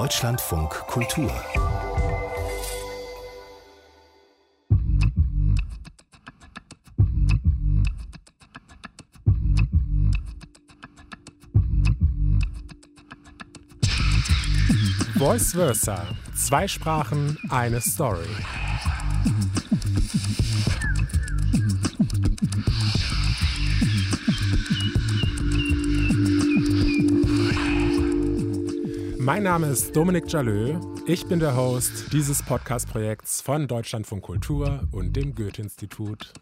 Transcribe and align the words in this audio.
Deutschlandfunk 0.00 0.70
Kultur. 0.86 1.30
Voice 15.18 15.52
Versa. 15.52 16.06
Zwei 16.34 16.66
Sprachen, 16.66 17.36
eine 17.50 17.82
Story. 17.82 18.24
Mein 29.32 29.44
Name 29.44 29.68
ist 29.68 29.94
Dominik 29.94 30.24
Jalö. 30.26 30.80
Ich 31.06 31.24
bin 31.24 31.38
der 31.38 31.54
Host 31.54 32.12
dieses 32.12 32.42
Podcast-Projekts 32.42 33.40
von 33.40 33.68
Deutschlandfunk 33.68 34.24
Kultur 34.24 34.88
und 34.90 35.14
dem 35.14 35.36
Goethe-Institut. 35.36 36.32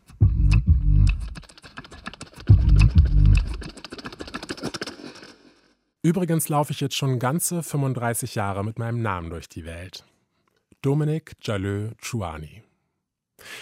Übrigens 6.00 6.48
laufe 6.48 6.72
ich 6.72 6.80
jetzt 6.80 6.96
schon 6.96 7.18
ganze 7.18 7.62
35 7.62 8.34
Jahre 8.36 8.64
mit 8.64 8.78
meinem 8.78 9.02
Namen 9.02 9.28
durch 9.28 9.50
die 9.50 9.66
Welt. 9.66 10.06
Dominik 10.80 11.36
Jalö 11.42 11.90
Chouani. 12.00 12.62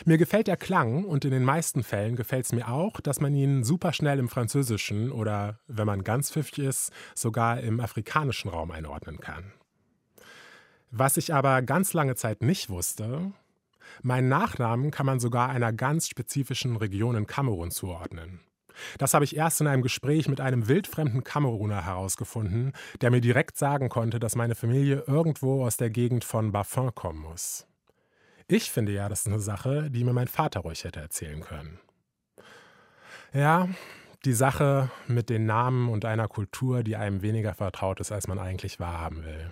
Mir 0.04 0.18
gefällt 0.18 0.46
der 0.46 0.56
Klang 0.56 1.04
und 1.04 1.24
in 1.24 1.30
den 1.30 1.44
meisten 1.44 1.82
Fällen 1.82 2.16
gefällt 2.16 2.46
es 2.46 2.52
mir 2.52 2.68
auch, 2.68 3.00
dass 3.00 3.20
man 3.20 3.34
ihn 3.34 3.64
super 3.64 3.92
schnell 3.92 4.18
im 4.18 4.28
Französischen 4.28 5.12
oder, 5.12 5.58
wenn 5.66 5.86
man 5.86 6.04
ganz 6.04 6.30
pfiffig 6.30 6.58
ist, 6.60 6.92
sogar 7.14 7.60
im 7.60 7.80
afrikanischen 7.80 8.50
Raum 8.50 8.70
einordnen 8.70 9.18
kann. 9.18 9.52
Was 10.90 11.16
ich 11.16 11.34
aber 11.34 11.62
ganz 11.62 11.92
lange 11.92 12.14
Zeit 12.14 12.42
nicht 12.42 12.70
wusste, 12.70 13.32
meinen 14.02 14.28
Nachnamen 14.28 14.90
kann 14.90 15.06
man 15.06 15.20
sogar 15.20 15.50
einer 15.50 15.72
ganz 15.72 16.08
spezifischen 16.08 16.76
Region 16.76 17.16
in 17.16 17.26
Kamerun 17.26 17.70
zuordnen. 17.70 18.40
Das 18.98 19.14
habe 19.14 19.24
ich 19.24 19.36
erst 19.36 19.60
in 19.60 19.66
einem 19.66 19.82
Gespräch 19.82 20.28
mit 20.28 20.40
einem 20.40 20.68
wildfremden 20.68 21.24
Kameruner 21.24 21.84
herausgefunden, 21.84 22.72
der 23.00 23.10
mir 23.10 23.20
direkt 23.20 23.56
sagen 23.56 23.88
konnte, 23.88 24.20
dass 24.20 24.36
meine 24.36 24.54
Familie 24.54 25.04
irgendwo 25.06 25.64
aus 25.64 25.76
der 25.76 25.90
Gegend 25.90 26.24
von 26.24 26.52
Bafin 26.52 26.94
kommen 26.94 27.20
muss. 27.20 27.66
Ich 28.48 28.70
finde 28.70 28.92
ja, 28.92 29.08
das 29.08 29.20
ist 29.20 29.26
eine 29.26 29.40
Sache, 29.40 29.90
die 29.90 30.04
mir 30.04 30.12
mein 30.12 30.28
Vater 30.28 30.60
ruhig 30.60 30.84
hätte 30.84 31.00
erzählen 31.00 31.40
können. 31.40 31.80
Ja, 33.32 33.68
die 34.24 34.34
Sache 34.34 34.88
mit 35.08 35.30
den 35.30 35.46
Namen 35.46 35.88
und 35.88 36.04
einer 36.04 36.28
Kultur, 36.28 36.84
die 36.84 36.94
einem 36.94 37.22
weniger 37.22 37.54
vertraut 37.54 37.98
ist, 37.98 38.12
als 38.12 38.28
man 38.28 38.38
eigentlich 38.38 38.78
wahrhaben 38.78 39.24
will. 39.24 39.50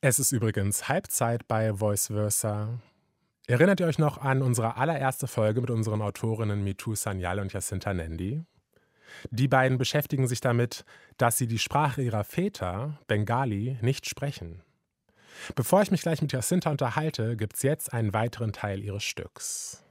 Es 0.00 0.18
ist 0.18 0.32
übrigens 0.32 0.88
Halbzeit 0.88 1.46
bei 1.46 1.74
Voice 1.74 2.08
Versa. 2.08 2.80
Erinnert 3.46 3.78
ihr 3.78 3.86
euch 3.86 3.98
noch 3.98 4.18
an 4.18 4.42
unsere 4.42 4.76
allererste 4.76 5.28
Folge 5.28 5.60
mit 5.60 5.70
unseren 5.70 6.02
Autorinnen 6.02 6.64
Mitu 6.64 6.96
Sanyal 6.96 7.38
und 7.38 7.52
Jacinta 7.52 7.94
Nendi? 7.94 8.44
Die 9.30 9.48
beiden 9.48 9.78
beschäftigen 9.78 10.26
sich 10.26 10.40
damit, 10.40 10.84
dass 11.16 11.38
sie 11.38 11.46
die 11.46 11.58
Sprache 11.58 12.02
ihrer 12.02 12.24
Väter, 12.24 12.98
Bengali, 13.06 13.78
nicht 13.80 14.08
sprechen. 14.08 14.62
Bevor 15.54 15.82
ich 15.82 15.90
mich 15.90 16.02
gleich 16.02 16.22
mit 16.22 16.32
Jacinta 16.32 16.70
unterhalte, 16.70 17.36
gibt 17.36 17.56
es 17.56 17.62
jetzt 17.62 17.92
einen 17.92 18.12
weiteren 18.12 18.52
Teil 18.52 18.82
ihres 18.82 19.04
Stücks. 19.04 19.84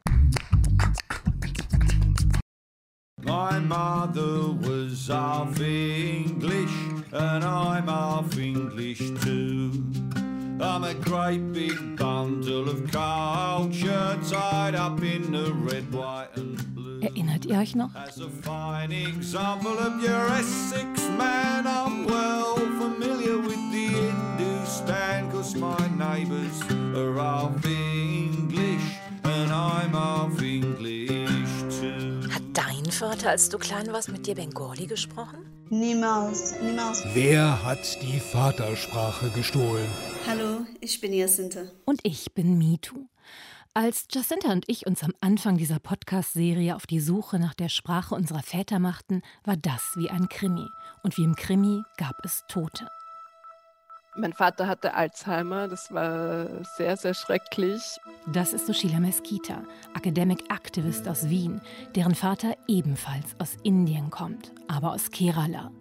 My 3.21 3.59
mother 3.59 4.55
was 4.61 5.09
half 5.09 5.59
English 5.59 6.71
and 7.11 7.43
I'm 7.43 7.87
half 7.87 8.37
English 8.37 8.99
too. 9.21 9.71
I'm 10.61 10.83
a 10.83 10.93
great 10.93 11.53
big 11.53 11.97
bundle 11.97 12.69
of 12.69 12.89
culture 12.91 14.17
tied 14.29 14.75
up 14.75 15.01
in 15.03 15.31
the 15.31 15.53
red, 15.53 15.91
white 15.93 16.29
and 16.35 16.68
Erinnert 17.29 17.45
ihr 17.45 17.59
euch 17.59 17.75
noch? 17.75 17.93
As 17.93 18.19
a 18.19 18.27
fine 18.41 18.91
example 18.91 19.77
of 19.77 20.01
your 20.01 20.25
Essex 20.39 21.07
man, 21.17 21.65
I'm 21.65 22.07
well 22.07 22.55
familiar 22.79 23.37
with 23.37 23.59
the 23.71 23.87
Hindustan, 23.87 25.29
cause 25.31 25.55
my 25.55 25.77
neighbors 25.97 26.59
are 26.95 27.13
half 27.15 27.63
English 27.65 28.81
and 29.23 29.51
I'm 29.51 29.91
half 29.91 30.41
English 30.41 31.49
too. 31.79 32.27
Hat 32.31 32.41
dein 32.53 32.91
Vater, 32.91 33.29
als 33.29 33.49
du 33.49 33.59
klein 33.59 33.91
warst, 33.93 34.11
mit 34.11 34.25
dir 34.25 34.35
Bengali 34.35 34.87
gesprochen? 34.87 35.45
Niemals, 35.69 36.55
niemals. 36.61 37.03
Wer 37.13 37.63
hat 37.63 38.01
die 38.01 38.19
Vatersprache 38.19 39.29
gestohlen? 39.29 39.87
Hallo, 40.25 40.65
ich 40.81 40.99
bin 40.99 41.13
Jacinta. 41.13 41.65
Und 41.85 41.99
ich 42.01 42.33
bin 42.33 42.57
Mitu. 42.57 43.07
Als 43.81 44.07
Jacinta 44.11 44.51
und 44.51 44.65
ich 44.67 44.87
uns 44.87 45.05
am 45.05 45.13
Anfang 45.21 45.55
dieser 45.55 45.79
Podcast-Serie 45.79 46.75
auf 46.75 46.85
die 46.85 46.99
Suche 46.99 47.39
nach 47.39 47.53
der 47.53 47.69
Sprache 47.69 48.13
unserer 48.13 48.43
Väter 48.43 48.77
machten, 48.77 49.21
war 49.45 49.55
das 49.55 49.93
wie 49.95 50.09
ein 50.09 50.27
Krimi. 50.27 50.67
Und 51.01 51.17
wie 51.17 51.23
im 51.23 51.33
Krimi 51.33 51.81
gab 51.95 52.17
es 52.25 52.43
Tote. 52.49 52.89
Mein 54.19 54.33
Vater 54.33 54.67
hatte 54.67 54.95
Alzheimer, 54.95 55.69
das 55.69 55.93
war 55.93 56.65
sehr, 56.75 56.97
sehr 56.97 57.13
schrecklich. 57.13 57.81
Das 58.27 58.51
ist 58.51 58.67
Sushila 58.67 58.99
Meskita, 58.99 59.63
Academic 59.95 60.43
Activist 60.51 61.07
aus 61.07 61.29
Wien, 61.29 61.61
deren 61.95 62.15
Vater 62.15 62.53
ebenfalls 62.67 63.37
aus 63.39 63.55
Indien 63.63 64.09
kommt, 64.09 64.51
aber 64.67 64.91
aus 64.91 65.09
Kerala. 65.11 65.71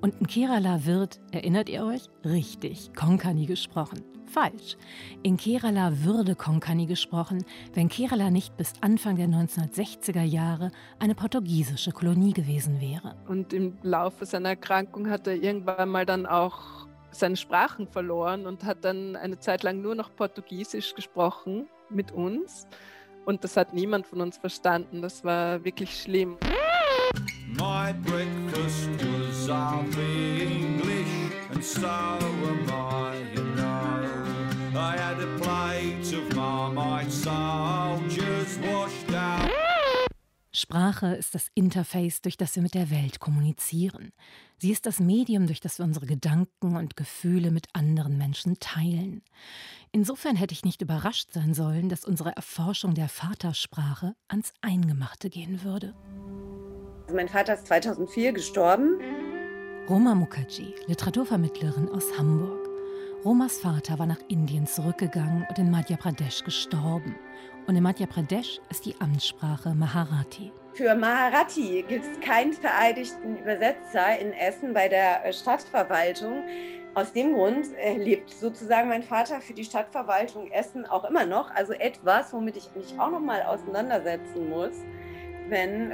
Und 0.00 0.14
in 0.20 0.28
Kerala 0.28 0.84
wird, 0.84 1.18
erinnert 1.32 1.68
ihr 1.68 1.84
euch, 1.84 2.02
richtig 2.24 2.94
Konkani 2.94 3.46
gesprochen 3.46 4.04
falsch. 4.30 4.76
In 5.24 5.36
Kerala 5.36 6.04
würde 6.04 6.36
Konkani 6.36 6.86
gesprochen, 6.86 7.44
wenn 7.74 7.88
Kerala 7.88 8.30
nicht 8.30 8.56
bis 8.56 8.74
Anfang 8.80 9.16
der 9.16 9.26
1960er 9.26 10.22
Jahre 10.22 10.70
eine 11.00 11.16
portugiesische 11.16 11.90
Kolonie 11.90 12.32
gewesen 12.32 12.80
wäre. 12.80 13.16
Und 13.26 13.52
im 13.52 13.76
Laufe 13.82 14.24
seiner 14.26 14.50
Erkrankung 14.50 15.10
hat 15.10 15.26
er 15.26 15.34
irgendwann 15.34 15.88
mal 15.88 16.06
dann 16.06 16.26
auch 16.26 16.86
seine 17.12 17.36
Sprachen 17.36 17.86
verloren 17.86 18.46
und 18.46 18.64
hat 18.64 18.84
dann 18.84 19.16
eine 19.16 19.38
Zeit 19.38 19.62
lang 19.62 19.80
nur 19.80 19.94
noch 19.94 20.14
Portugiesisch 20.14 20.94
gesprochen 20.94 21.68
mit 21.88 22.12
uns. 22.12 22.66
Und 23.24 23.44
das 23.44 23.56
hat 23.56 23.74
niemand 23.74 24.06
von 24.06 24.20
uns 24.20 24.38
verstanden. 24.38 25.02
Das 25.02 25.24
war 25.24 25.64
wirklich 25.64 26.00
schlimm. 26.00 26.38
My 27.48 27.92
breakfast 27.92 28.88
was 29.00 29.48
all 29.50 29.84
English 29.98 31.08
and 31.52 31.64
so 31.64 31.86
am 31.86 32.68
I, 32.68 33.16
you 33.34 33.42
know. 33.54 34.78
I 34.78 34.96
had 34.96 35.20
a 35.20 35.38
plate 35.38 36.12
of 36.16 36.34
Marmite 36.36 37.10
soldiers 37.10 38.58
washed 38.60 39.14
out. 39.14 39.50
Sprache 40.52 41.14
ist 41.14 41.34
das 41.34 41.50
Interface, 41.54 42.22
durch 42.22 42.36
das 42.36 42.54
wir 42.54 42.62
mit 42.62 42.74
der 42.74 42.90
Welt 42.90 43.20
kommunizieren. 43.20 44.12
Sie 44.60 44.70
ist 44.70 44.84
das 44.84 45.00
Medium, 45.00 45.46
durch 45.46 45.60
das 45.60 45.78
wir 45.78 45.86
unsere 45.86 46.04
Gedanken 46.04 46.76
und 46.76 46.94
Gefühle 46.94 47.50
mit 47.50 47.68
anderen 47.72 48.18
Menschen 48.18 48.60
teilen. 48.60 49.22
Insofern 49.90 50.36
hätte 50.36 50.52
ich 50.52 50.66
nicht 50.66 50.82
überrascht 50.82 51.32
sein 51.32 51.54
sollen, 51.54 51.88
dass 51.88 52.04
unsere 52.04 52.36
Erforschung 52.36 52.92
der 52.92 53.08
Vatersprache 53.08 54.14
ans 54.28 54.52
Eingemachte 54.60 55.30
gehen 55.30 55.64
würde. 55.64 55.94
Mein 57.10 57.28
Vater 57.28 57.54
ist 57.54 57.68
2004 57.68 58.34
gestorben. 58.34 59.00
Roma 59.88 60.14
Mukherjee, 60.14 60.74
Literaturvermittlerin 60.88 61.88
aus 61.88 62.04
Hamburg. 62.18 62.68
Romas 63.24 63.58
Vater 63.60 63.98
war 63.98 64.06
nach 64.06 64.20
Indien 64.28 64.66
zurückgegangen 64.66 65.46
und 65.48 65.58
in 65.58 65.70
Madhya 65.70 65.96
Pradesh 65.96 66.44
gestorben. 66.44 67.16
Und 67.66 67.76
in 67.76 67.82
Madhya 67.82 68.06
Pradesh 68.06 68.60
ist 68.68 68.84
die 68.84 69.00
Amtssprache 69.00 69.74
Maharathi. 69.74 70.52
Für 70.74 70.94
Maharathi 70.94 71.84
gibt 71.86 72.04
es 72.04 72.20
keinen 72.20 72.52
vereidigten 72.52 73.38
Übersetzer 73.38 74.18
in 74.18 74.32
Essen 74.32 74.72
bei 74.72 74.88
der 74.88 75.24
äh, 75.24 75.32
Stadtverwaltung. 75.32 76.44
Aus 76.94 77.12
dem 77.12 77.34
Grund 77.34 77.66
äh, 77.76 77.96
lebt 77.96 78.30
sozusagen 78.30 78.88
mein 78.88 79.02
Vater 79.02 79.40
für 79.40 79.52
die 79.52 79.64
Stadtverwaltung 79.64 80.50
Essen 80.50 80.86
auch 80.86 81.08
immer 81.08 81.26
noch. 81.26 81.50
Also 81.54 81.72
etwas, 81.72 82.32
womit 82.32 82.56
ich 82.56 82.70
mich 82.74 82.98
auch 82.98 83.10
noch 83.10 83.20
mal 83.20 83.42
auseinandersetzen 83.42 84.48
muss, 84.48 84.74
wenn 85.48 85.92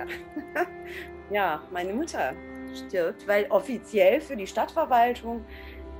ja, 1.31 1.63
meine 1.73 1.93
Mutter 1.93 2.35
stirbt. 2.75 3.27
Weil 3.27 3.47
offiziell 3.51 4.21
für 4.21 4.37
die 4.37 4.47
Stadtverwaltung 4.47 5.45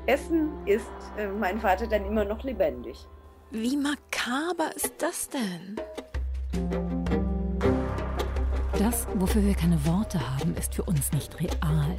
Essen 0.07 0.53
ist 0.67 0.87
äh, 1.19 1.27
mein 1.27 1.61
Vater 1.61 1.87
dann 1.87 2.05
immer 2.05 2.25
noch 2.25 2.45
lebendig. 2.45 3.07
Wie 3.51 3.77
makaber 3.77 4.71
ist 4.75 4.95
das 4.99 5.29
denn? 5.29 6.86
Das, 8.79 9.07
wofür 9.15 9.43
wir 9.43 9.55
keine 9.55 9.87
Worte 9.87 10.21
haben, 10.21 10.55
ist 10.55 10.75
für 10.75 10.83
uns 10.83 11.11
nicht 11.13 11.41
real. 11.41 11.97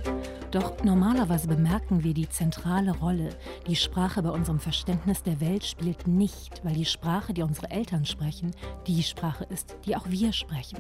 Doch 0.52 0.84
normalerweise 0.84 1.48
bemerken 1.48 2.04
wir 2.04 2.14
die 2.14 2.30
zentrale 2.30 2.92
Rolle, 2.92 3.30
die 3.66 3.76
Sprache 3.76 4.22
bei 4.22 4.30
unserem 4.30 4.60
Verständnis 4.60 5.24
der 5.24 5.42
Welt 5.42 5.66
spielt 5.66 6.06
nicht, 6.06 6.64
weil 6.64 6.76
die 6.76 6.86
Sprache, 6.86 7.34
die 7.34 7.42
unsere 7.42 7.72
Eltern 7.72 8.06
sprechen, 8.06 8.52
die 8.86 9.02
Sprache 9.02 9.46
ist, 9.46 9.76
die 9.86 9.96
auch 9.96 10.08
wir 10.08 10.32
sprechen. 10.34 10.78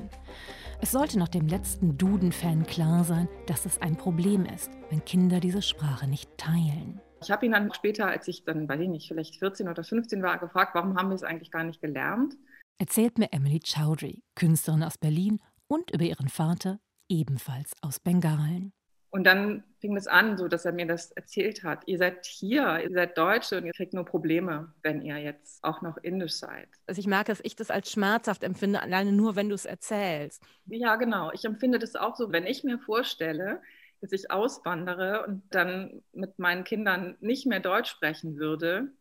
Es 0.81 0.91
sollte 0.91 1.17
noch 1.17 1.29
dem 1.29 1.47
letzten 1.47 1.97
Duden-Fan 1.97 2.67
klar 2.67 3.03
sein, 3.03 3.27
dass 3.47 3.65
es 3.65 3.81
ein 3.81 3.95
Problem 3.95 4.45
ist, 4.45 4.69
wenn 4.91 5.03
Kinder 5.03 5.39
diese 5.39 5.63
Sprache 5.63 6.07
nicht 6.07 6.37
teilen. 6.37 7.01
Ich 7.23 7.31
habe 7.31 7.47
ihn 7.47 7.53
dann 7.53 7.73
später, 7.73 8.05
als 8.05 8.27
ich 8.27 8.43
dann, 8.45 8.69
weiß 8.69 8.81
ich 8.81 8.89
nicht, 8.89 9.07
vielleicht 9.07 9.37
14 9.37 9.67
oder 9.67 9.83
15 9.83 10.21
war, 10.21 10.37
gefragt, 10.37 10.75
warum 10.75 10.95
haben 10.95 11.09
wir 11.09 11.15
es 11.15 11.23
eigentlich 11.23 11.49
gar 11.49 11.63
nicht 11.63 11.81
gelernt? 11.81 12.35
Erzählt 12.77 13.17
mir 13.17 13.33
Emily 13.33 13.59
Chowdhury, 13.59 14.21
Künstlerin 14.35 14.83
aus 14.83 14.99
Berlin 14.99 15.39
und 15.67 15.91
über 15.91 16.03
ihren 16.03 16.29
Vater, 16.29 16.79
ebenfalls 17.09 17.73
aus 17.81 17.99
Bengalen. 17.99 18.73
Und 19.09 19.23
dann 19.23 19.63
fing 19.79 19.95
es 19.95 20.05
an, 20.07 20.37
so 20.37 20.47
dass 20.47 20.65
er 20.65 20.73
mir 20.73 20.85
das 20.85 21.11
erzählt 21.11 21.63
hat. 21.63 21.87
Ihr 21.87 21.97
seid 21.97 22.25
hier, 22.25 22.79
ihr 22.83 22.91
seid 22.91 23.17
Deutsche 23.17 23.57
und 23.57 23.65
ihr 23.65 23.71
kriegt 23.71 23.93
nur 23.93 24.05
Probleme, 24.05 24.73
wenn 24.83 25.01
ihr 25.01 25.17
jetzt 25.17 25.63
auch 25.63 25.81
noch 25.81 25.97
indisch 25.97 26.33
seid. 26.33 26.67
Also 26.87 26.99
ich 26.99 27.07
merke, 27.07 27.31
dass 27.31 27.39
ich 27.43 27.55
das 27.55 27.71
als 27.71 27.89
schmerzhaft 27.89 28.43
empfinde, 28.43 28.81
alleine 28.81 29.13
nur, 29.13 29.35
wenn 29.35 29.49
du 29.49 29.55
es 29.55 29.65
erzählst. 29.65 30.43
Ja, 30.65 30.97
genau. 30.97 31.31
Ich 31.31 31.45
empfinde 31.45 31.79
das 31.79 31.95
auch 31.95 32.15
so, 32.15 32.31
wenn 32.31 32.45
ich 32.45 32.63
mir 32.63 32.79
vorstelle, 32.79 33.61
dass 34.01 34.11
ich 34.11 34.29
auswandere 34.29 35.25
und 35.25 35.41
dann 35.51 36.03
mit 36.11 36.37
meinen 36.37 36.63
Kindern 36.63 37.15
nicht 37.19 37.45
mehr 37.47 37.61
Deutsch 37.61 37.89
sprechen 37.89 38.37
würde, 38.37 38.91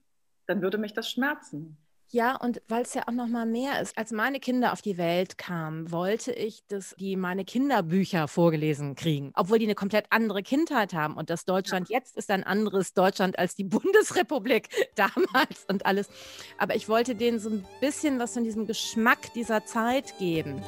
dann 0.46 0.62
würde 0.62 0.78
mich 0.78 0.94
das 0.94 1.10
schmerzen. 1.10 1.76
Ja, 2.16 2.34
und 2.34 2.62
weil 2.66 2.80
es 2.80 2.94
ja 2.94 3.02
auch 3.08 3.12
noch 3.12 3.26
mal 3.26 3.44
mehr 3.44 3.78
ist. 3.82 3.98
Als 3.98 4.10
meine 4.10 4.40
Kinder 4.40 4.72
auf 4.72 4.80
die 4.80 4.96
Welt 4.96 5.36
kamen, 5.36 5.92
wollte 5.92 6.32
ich, 6.32 6.66
dass 6.66 6.94
die 6.98 7.14
meine 7.14 7.44
Kinderbücher 7.44 8.26
vorgelesen 8.26 8.94
kriegen, 8.94 9.32
obwohl 9.36 9.58
die 9.58 9.66
eine 9.66 9.74
komplett 9.74 10.06
andere 10.08 10.42
Kindheit 10.42 10.94
haben. 10.94 11.18
Und 11.18 11.28
das 11.28 11.44
Deutschland 11.44 11.90
ja. 11.90 11.98
jetzt 11.98 12.16
ist 12.16 12.30
ein 12.30 12.42
anderes 12.42 12.94
Deutschland 12.94 13.38
als 13.38 13.54
die 13.54 13.64
Bundesrepublik 13.64 14.70
damals 14.94 15.66
und 15.68 15.84
alles. 15.84 16.08
Aber 16.56 16.74
ich 16.74 16.88
wollte 16.88 17.16
denen 17.16 17.38
so 17.38 17.50
ein 17.50 17.66
bisschen 17.82 18.18
was 18.18 18.32
von 18.32 18.44
diesem 18.44 18.66
Geschmack 18.66 19.34
dieser 19.34 19.66
Zeit 19.66 20.18
geben. 20.18 20.62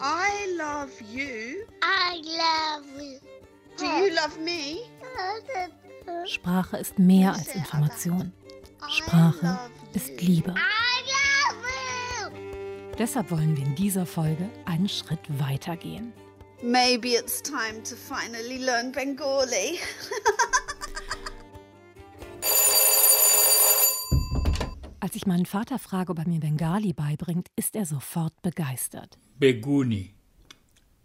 I 0.00 0.50
love 0.56 0.90
you. 1.14 1.62
I 1.80 2.20
love 2.24 3.04
you. 3.04 3.20
Do 3.78 3.84
you 3.84 4.12
love 4.12 4.36
me? 4.40 4.78
Sprache 6.26 6.78
ist 6.78 6.98
mehr 6.98 7.34
als 7.34 7.54
Information. 7.54 8.32
Sprache 8.86 9.58
ist 9.92 10.20
Liebe. 10.20 10.54
Deshalb 12.98 13.30
wollen 13.30 13.56
wir 13.56 13.64
in 13.64 13.74
dieser 13.74 14.06
Folge 14.06 14.48
einen 14.64 14.88
Schritt 14.88 15.20
weiter 15.38 15.76
gehen. 15.76 16.12
Maybe 16.62 17.14
it's 17.14 17.40
time 17.40 17.82
to 17.84 17.94
finally 17.94 18.58
learn 18.58 18.90
Bengali. 18.90 19.78
Als 25.00 25.14
ich 25.14 25.26
meinen 25.26 25.46
Vater 25.46 25.78
frage, 25.78 26.10
ob 26.10 26.18
er 26.18 26.26
mir 26.26 26.40
Bengali 26.40 26.92
beibringt, 26.92 27.46
ist 27.54 27.76
er 27.76 27.86
sofort 27.86 28.42
begeistert. 28.42 29.16
Beguni, 29.38 30.12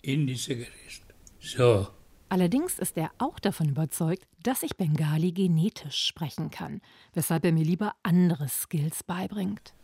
indische 0.01 0.55
Gericht. 0.55 1.03
So, 1.39 1.87
Allerdings 2.33 2.80
ist 2.80 2.97
er 2.97 3.12
auch 3.19 3.38
davon 3.38 3.69
überzeugt, 3.69 4.25
dass 4.41 4.63
ich 4.63 4.75
Bengali 4.75 5.31
genetisch 5.31 6.03
sprechen 6.03 6.50
kann, 6.50 6.81
weshalb 7.13 7.45
er 7.45 7.51
mir 7.51 7.63
lieber 7.63 7.94
andere 8.01 8.47
Skills 8.50 9.03
beibringt. 9.03 9.75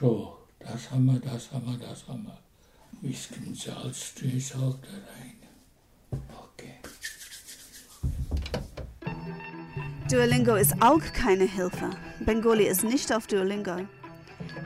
So, 0.00 0.36
das 0.58 0.90
haben 0.90 1.04
wir, 1.04 1.20
das 1.20 1.52
haben 1.52 1.64
wir, 1.64 1.78
das 1.78 2.08
haben 2.08 2.24
wir. 2.24 2.36
Bisschen 3.08 3.54
Salz, 3.54 4.14
Salz 4.16 4.50
da 4.50 4.58
rein. 4.58 5.36
Okay. 6.10 6.74
Duolingo 10.10 10.56
ist 10.56 10.74
auch 10.82 11.12
keine 11.12 11.44
Hilfe. 11.44 11.90
Bengali 12.24 12.66
ist 12.66 12.82
nicht 12.82 13.14
auf 13.14 13.28
Duolingo. 13.28 13.76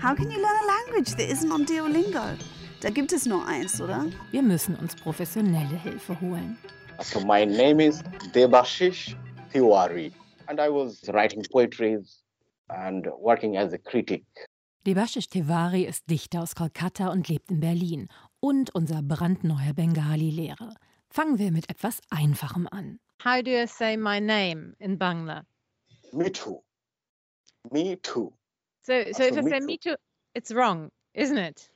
How 0.02 0.14
can 0.16 0.31
you 0.31 0.38
learn 0.38 0.46
a 0.46 0.87
language 0.87 1.11
that 1.19 1.28
isn't 1.28 1.52
on 1.52 1.66
Duolingo? 1.66 2.38
Da 2.81 2.88
gibt 2.88 3.12
es 3.12 3.26
nur 3.26 3.46
eins, 3.46 3.78
oder? 3.78 4.06
Wir 4.31 4.40
müssen 4.40 4.75
uns 4.75 4.96
professionelle 4.96 5.76
Hilfe 5.82 6.19
holen. 6.19 6.56
So 7.02 7.20
my 7.20 7.47
name 7.47 7.81
is 7.81 8.02
Debashish 8.35 9.17
Tiwari 9.52 10.12
and 10.49 10.61
I 10.61 10.69
was 10.69 11.02
writing 11.14 11.43
poetries 11.50 12.23
and 12.69 13.08
working 13.19 13.56
as 13.56 13.73
a 13.73 13.79
critic. 13.79 14.23
Debashish 14.85 15.29
Tiwari 15.29 15.87
ist 15.87 16.06
Dichter 16.11 16.43
aus 16.43 16.55
Kolkata 16.55 17.08
und 17.08 17.29
lebt 17.29 17.50
in 17.50 17.61
Berlin 17.61 18.08
und 18.41 18.75
unser 18.75 19.00
brandneuer 19.02 19.73
Bengali-Lehrer. 19.75 20.75
Fangen 21.08 21.38
wir 21.38 21.50
mit 21.50 21.70
etwas 21.70 22.00
Einfachem 22.11 22.69
an. 22.70 23.00
How 23.25 23.43
do 23.43 23.50
you 23.50 23.67
say 23.67 23.97
my 23.97 24.20
name 24.20 24.75
in 24.79 24.99
Bangla? 24.99 25.44
Me 26.12 26.31
too. 26.31 26.62
Me 27.73 27.97
too. 27.97 28.31
So, 28.82 29.05
so, 29.12 29.12
so 29.12 29.25
if 29.25 29.38
I 29.38 29.43
say 29.43 29.61
too. 29.61 29.67
me 29.67 29.79
too, 29.79 29.97
it's 30.35 30.52
wrong, 30.52 30.91
isn't 31.14 31.38
it? 31.38 31.70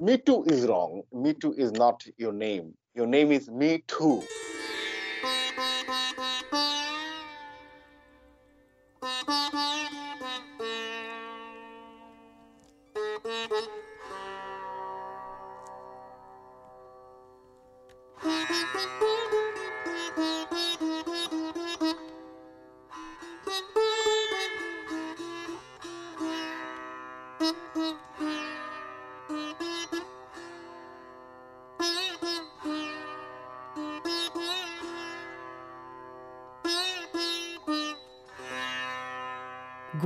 Me 0.00 0.18
too 0.18 0.44
is 0.44 0.66
wrong. 0.66 1.02
Me 1.12 1.34
too 1.34 1.52
is 1.54 1.72
not 1.72 2.06
your 2.16 2.32
name. 2.32 2.74
Your 2.94 3.06
name 3.06 3.32
is 3.32 3.50
me 3.50 3.82
too. 3.88 4.22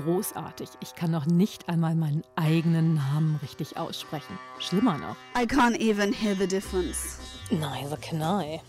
Großartig. 0.03 0.69
Ich 0.81 0.95
kann 0.95 1.11
noch 1.11 1.27
nicht 1.27 1.69
einmal 1.69 1.95
meinen 1.95 2.23
eigenen 2.37 2.95
Namen 2.95 3.37
richtig 3.43 3.77
aussprechen. 3.77 4.39
Schlimmer 4.59 4.99
noch. 4.99 5.17
I 5.37 5.47
can't 5.47 5.79
even 5.79 6.13
hear 6.13 6.35
the 6.35 6.47
difference. 6.47 7.19
Neither 7.51 7.97
can 7.97 8.21
I. 8.21 8.61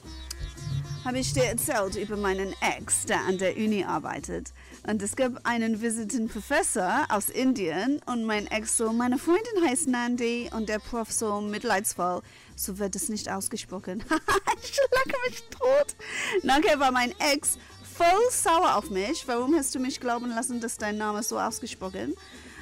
Habe 1.06 1.20
ich 1.20 1.34
dir 1.34 1.44
erzählt 1.44 1.96
über 1.98 2.16
meinen 2.16 2.56
Ex, 2.62 3.06
der 3.06 3.20
an 3.26 3.38
der 3.38 3.58
Uni 3.58 3.84
arbeitet. 3.84 4.54
Und 4.88 5.02
es 5.02 5.18
gab 5.18 5.46
einen 5.46 5.82
visitenden 5.82 6.30
Professor 6.30 7.06
aus 7.10 7.30
Indien 7.30 8.00
und 8.06 8.24
mein 8.24 8.48
Ex 8.48 8.78
so, 8.78 8.94
meine 8.94 9.18
Freundin 9.18 9.68
heißt 9.68 9.88
Nandi 9.88 10.50
und 10.56 10.70
der 10.70 10.80
Prof 10.80 11.12
so 11.12 11.42
mitleidsvoll. 11.42 12.22
So 12.56 12.80
wird 12.80 12.96
es 12.96 13.10
nicht 13.10 13.30
ausgesprochen. 13.30 14.02
ich 14.64 14.78
lacke 14.92 15.20
mich 15.28 15.44
tot. 15.50 15.96
Nachher 16.44 16.80
war 16.80 16.92
mein 16.92 17.14
Ex 17.20 17.58
voll 17.94 18.30
sauer 18.32 18.76
auf 18.78 18.90
mich. 18.90 19.28
Warum 19.28 19.56
hast 19.56 19.74
du 19.76 19.80
mich 19.80 20.00
glauben 20.00 20.30
lassen, 20.30 20.60
dass 20.60 20.78
dein 20.78 20.98
Name 20.98 21.24
so 21.24 21.40
ausgesprochen 21.40 22.16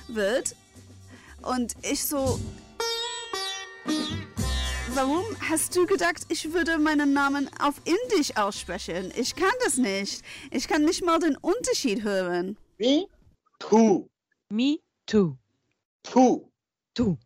wird? 0.07 0.55
Und 1.41 1.73
ich 1.81 2.03
so, 2.03 2.39
warum 4.93 5.23
hast 5.49 5.75
du 5.75 5.85
gedacht, 5.85 6.25
ich 6.29 6.53
würde 6.53 6.77
meinen 6.77 7.13
Namen 7.13 7.49
auf 7.59 7.75
Indisch 7.85 8.35
aussprechen? 8.35 9.11
Ich 9.15 9.35
kann 9.35 9.53
das 9.63 9.77
nicht. 9.77 10.23
Ich 10.51 10.67
kann 10.67 10.85
nicht 10.85 11.03
mal 11.03 11.19
den 11.19 11.37
Unterschied 11.37 12.03
hören. 12.03 12.57
Me 12.77 13.07
too. 13.59 14.07
Me 14.49 14.77
too. 15.07 15.37
Two. 16.03 16.51
Two. 16.93 17.17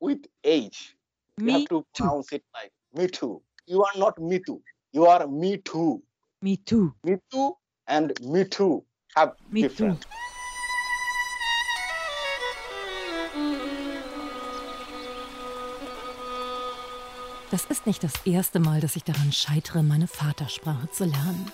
With 0.00 0.28
H. 0.44 0.94
Me 1.38 1.52
you 1.52 1.58
have 1.58 1.64
to 1.68 1.84
pronounce 1.94 2.28
too. 2.28 2.36
it 2.36 2.44
like 2.54 2.72
me 2.94 3.06
too. 3.06 3.42
You 3.66 3.82
are 3.84 3.98
not 3.98 4.18
me 4.18 4.38
too. 4.38 4.62
You 4.92 5.06
are 5.06 5.26
me 5.26 5.58
too. 5.58 6.02
Me 6.42 6.56
too. 6.56 6.92
Me 7.04 7.18
too 7.30 7.56
and 7.86 8.12
me 8.20 8.44
too 8.44 8.84
have 9.14 9.36
Me 9.52 9.62
different. 9.62 10.00
too. 10.02 10.08
Das 17.52 17.66
ist 17.66 17.86
nicht 17.86 18.02
das 18.02 18.14
erste 18.24 18.58
Mal, 18.58 18.80
dass 18.80 18.96
ich 18.96 19.04
daran 19.04 19.30
scheitere, 19.30 19.82
meine 19.82 20.08
Vatersprache 20.08 20.90
zu 20.90 21.04
lernen. 21.04 21.52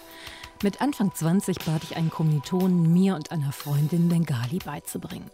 Mit 0.63 0.81
Anfang 0.81 1.15
20 1.15 1.59
bat 1.67 1.83
ich 1.85 1.97
einen 1.97 2.11
Kommilitonen, 2.11 2.93
mir 2.93 3.15
und 3.15 3.31
einer 3.31 3.53
Freundin 3.53 4.09
Bengali 4.09 4.59
beizubringen. 4.59 5.31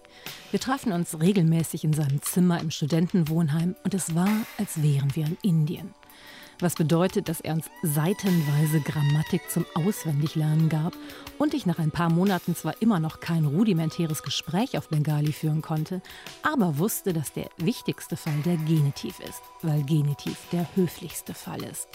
Wir 0.50 0.60
trafen 0.60 0.92
uns 0.92 1.20
regelmäßig 1.20 1.84
in 1.84 1.92
seinem 1.92 2.20
Zimmer 2.22 2.60
im 2.60 2.70
Studentenwohnheim 2.70 3.76
und 3.84 3.94
es 3.94 4.14
war, 4.14 4.28
als 4.58 4.82
wären 4.82 5.14
wir 5.14 5.26
in 5.26 5.38
Indien. 5.42 5.94
Was 6.60 6.74
bedeutet, 6.74 7.28
dass 7.28 7.40
er 7.40 7.54
uns 7.54 7.70
seitenweise 7.82 8.80
Grammatik 8.80 9.50
zum 9.50 9.66
Auswendiglernen 9.74 10.68
gab 10.68 10.94
und 11.38 11.54
ich 11.54 11.66
nach 11.66 11.78
ein 11.78 11.90
paar 11.90 12.10
Monaten 12.10 12.54
zwar 12.54 12.80
immer 12.80 13.00
noch 13.00 13.20
kein 13.20 13.44
rudimentäres 13.44 14.22
Gespräch 14.22 14.78
auf 14.78 14.88
Bengali 14.88 15.32
führen 15.32 15.62
konnte, 15.62 16.02
aber 16.42 16.78
wusste, 16.78 17.12
dass 17.12 17.32
der 17.32 17.48
wichtigste 17.58 18.16
Fall 18.16 18.40
der 18.44 18.56
Genitiv 18.56 19.20
ist, 19.20 19.42
weil 19.62 19.82
Genitiv 19.84 20.36
der 20.52 20.66
höflichste 20.74 21.34
Fall 21.34 21.62
ist. 21.62 21.88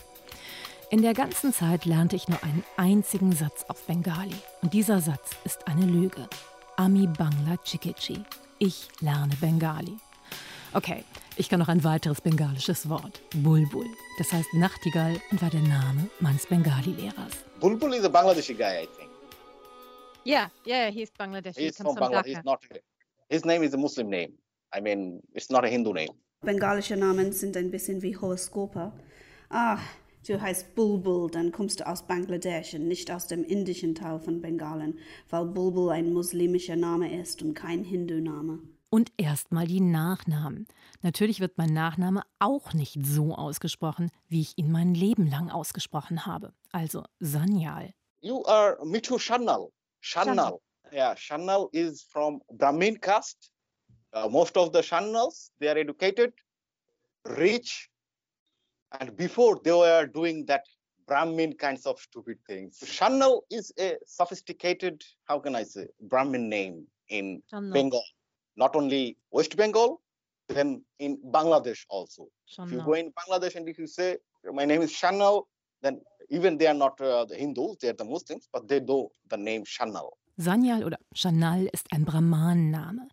In 0.91 1.03
der 1.03 1.13
ganzen 1.13 1.53
Zeit 1.53 1.85
lernte 1.85 2.15
ich 2.15 2.27
nur 2.27 2.43
einen 2.43 2.63
einzigen 2.75 3.31
Satz 3.31 3.63
auf 3.67 3.85
Bengali. 3.85 4.35
Und 4.63 4.73
dieser 4.73 5.01
Satz 5.01 5.35
ist 5.43 5.67
eine 5.67 5.85
Lüge. 5.85 6.27
Ami 6.77 7.05
Bangla 7.05 7.57
Chikichi. 7.63 8.23
Ich 8.57 8.87
lerne 8.99 9.35
Bengali. 9.35 9.97
Okay, 10.71 11.03
ich 11.35 11.49
kann 11.49 11.59
noch 11.59 11.67
ein 11.67 11.83
weiteres 11.83 12.21
bengalisches 12.21 12.87
Wort. 12.89 13.21
Bulbul. 13.37 13.87
Das 14.19 14.31
heißt 14.31 14.53
Nachtigall 14.53 15.19
und 15.31 15.41
war 15.41 15.49
der 15.49 15.61
Name 15.61 16.07
meines 16.19 16.45
Bengali-Lehrers. 16.45 17.43
Bulbul 17.59 17.95
is 17.95 18.05
a 18.05 18.07
Bangladeshi 18.07 18.53
guy, 18.53 18.83
I 18.83 18.87
think. 18.95 19.09
Yeah, 20.25 20.49
yeah, 20.67 20.91
he's 20.91 21.09
Bangladeshi. 21.11 21.57
He's 21.57 21.77
he 21.77 21.83
comes 21.83 21.97
from 21.97 22.11
Bangladesh. 22.11 22.35
He's 22.35 22.43
not. 22.43 22.59
His 23.29 23.45
name 23.45 23.63
is 23.63 23.73
a 23.73 23.77
Muslim 23.77 24.09
name. 24.09 24.33
I 24.71 24.79
mean, 24.79 25.21
it's 25.33 25.49
not 25.49 25.65
a 25.65 25.67
Hindu 25.67 25.91
name. 25.91 26.13
Bengalische 26.41 26.95
Namen 26.95 27.31
sind 27.31 27.57
ein 27.57 27.71
bisschen 27.71 28.03
wie 28.03 28.15
Horoskope. 28.15 28.93
Ah, 29.49 29.79
du 30.27 30.39
heißt 30.39 30.75
Bulbul, 30.75 31.31
dann 31.31 31.51
kommst 31.51 31.79
du 31.79 31.87
aus 31.87 32.05
Bangladesch 32.05 32.75
und 32.75 32.87
nicht 32.87 33.09
aus 33.09 33.25
dem 33.25 33.43
indischen 33.43 33.95
Teil 33.95 34.19
von 34.19 34.39
Bengalen, 34.39 34.99
weil 35.31 35.45
Bulbul 35.45 35.89
ein 35.89 36.13
muslimischer 36.13 36.75
Name 36.75 37.19
ist 37.19 37.41
und 37.41 37.55
kein 37.55 37.83
Hindu-Name. 37.83 38.59
Und 38.91 39.11
erstmal 39.17 39.67
die 39.67 39.81
Nachnamen. 39.81 40.67
Natürlich 41.01 41.39
wird 41.39 41.57
mein 41.57 41.73
Nachname 41.73 42.23
auch 42.39 42.73
nicht 42.73 42.97
so 43.05 43.35
ausgesprochen, 43.35 44.09
wie 44.27 44.41
ich 44.41 44.57
ihn 44.57 44.71
mein 44.71 44.95
Leben 44.95 45.29
lang 45.29 45.51
ausgesprochen 45.51 46.25
habe. 46.25 46.53
Also 46.71 47.03
Sanyal. 47.19 47.93
You 48.21 48.43
are 48.45 48.83
Mitu 48.83 49.19
Shannal. 49.19 49.71
Shannal. 50.01 50.59
Yeah, 50.91 51.15
Shannal 51.15 51.69
is 51.71 52.01
from 52.01 52.41
Brahmin 52.51 52.99
caste. 52.99 53.51
Uh, 54.11 54.27
most 54.27 54.57
of 54.57 54.73
the 54.73 54.81
Shannals, 54.81 55.51
they 55.59 55.69
are 55.69 55.77
educated, 55.77 56.33
rich, 57.25 57.89
and 58.99 59.15
before 59.15 59.59
they 59.63 59.71
were 59.71 60.07
doing 60.07 60.45
that 60.47 60.63
Brahmin 61.05 61.53
kinds 61.53 61.85
of 61.85 61.99
stupid 61.99 62.39
things. 62.47 62.79
Shannal 62.83 63.43
is 63.51 63.71
a 63.77 63.97
sophisticated, 64.07 65.03
how 65.25 65.37
can 65.37 65.55
I 65.55 65.63
say, 65.63 65.87
Brahmin 66.01 66.49
name 66.49 66.87
in 67.09 67.43
Shannal. 67.51 67.73
Bengal. 67.73 68.03
Not 68.59 68.75
only 68.75 69.17
West 69.31 69.55
Bengal, 69.55 70.01
then 70.49 70.83
in 70.99 71.17
Bangladesh 71.35 71.81
also. 71.89 72.27
If 72.65 72.71
you 72.73 72.81
go 72.81 72.93
in 72.93 73.13
Bangladesh 73.19 73.55
and 73.55 73.67
if 73.69 73.79
you 73.79 73.87
say, 73.87 74.17
my 74.59 74.65
name 74.65 74.81
is 74.81 74.91
Shannal, 74.91 75.47
then 75.81 76.01
even 76.29 76.57
they 76.57 76.67
are 76.67 76.73
not 76.73 76.99
uh, 76.99 77.23
the 77.23 77.35
Hindus, 77.35 77.77
they 77.79 77.89
are 77.89 77.93
the 77.93 78.03
Muslims, 78.03 78.49
but 78.51 78.67
they 78.67 78.81
know 78.81 79.11
the 79.29 79.37
name 79.37 79.63
Shannal. 79.65 80.09
Sanyal 80.37 80.83
oder 80.85 80.97
Chanal 81.13 81.67
ist 81.67 81.87
ein 81.91 82.05
Brahmanenname. 82.05 83.07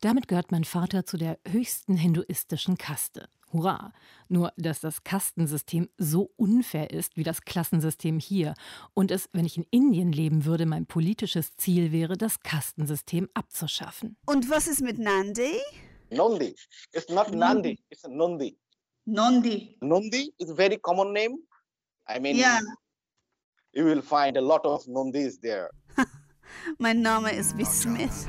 Damit 0.00 0.28
gehört 0.28 0.50
mein 0.52 0.64
Vater 0.64 1.04
zu 1.04 1.16
der 1.16 1.38
höchsten 1.48 1.96
hinduistischen 1.96 2.76
Kaste. 2.76 3.28
Hurra! 3.52 3.92
Nur, 4.28 4.52
dass 4.56 4.80
das 4.80 5.04
Kastensystem 5.04 5.88
so 5.98 6.32
unfair 6.36 6.90
ist 6.90 7.16
wie 7.16 7.22
das 7.22 7.42
Klassensystem 7.42 8.18
hier 8.18 8.54
und 8.94 9.10
es, 9.10 9.28
wenn 9.32 9.44
ich 9.44 9.56
in 9.56 9.66
Indien 9.70 10.12
leben 10.12 10.44
würde, 10.44 10.66
mein 10.66 10.86
politisches 10.86 11.54
Ziel 11.56 11.92
wäre, 11.92 12.16
das 12.16 12.40
Kastensystem 12.40 13.28
abzuschaffen. 13.34 14.16
Und 14.26 14.48
was 14.50 14.66
ist 14.66 14.80
mit 14.80 14.98
Nandi? 14.98 15.60
Nondi. 16.10 16.54
It's 16.92 17.08
not 17.08 17.32
Nandi, 17.34 17.78
it's 17.90 18.06
Nondi. 18.06 18.58
Nondi. 19.06 19.76
Nondi 19.80 20.32
is 20.38 20.50
a 20.50 20.54
very 20.54 20.78
common 20.78 21.12
name. 21.12 21.36
I 22.08 22.18
mean, 22.20 22.36
Yeah. 22.36 22.60
you 23.72 23.84
will 23.84 24.02
find 24.02 24.36
a 24.36 24.40
lot 24.40 24.64
of 24.64 24.86
Nondis 24.86 25.40
there. 25.40 25.70
Mein 26.78 27.00
Name 27.02 27.30
ist 27.32 27.56
wie 27.56 27.64
Smith. 27.64 28.28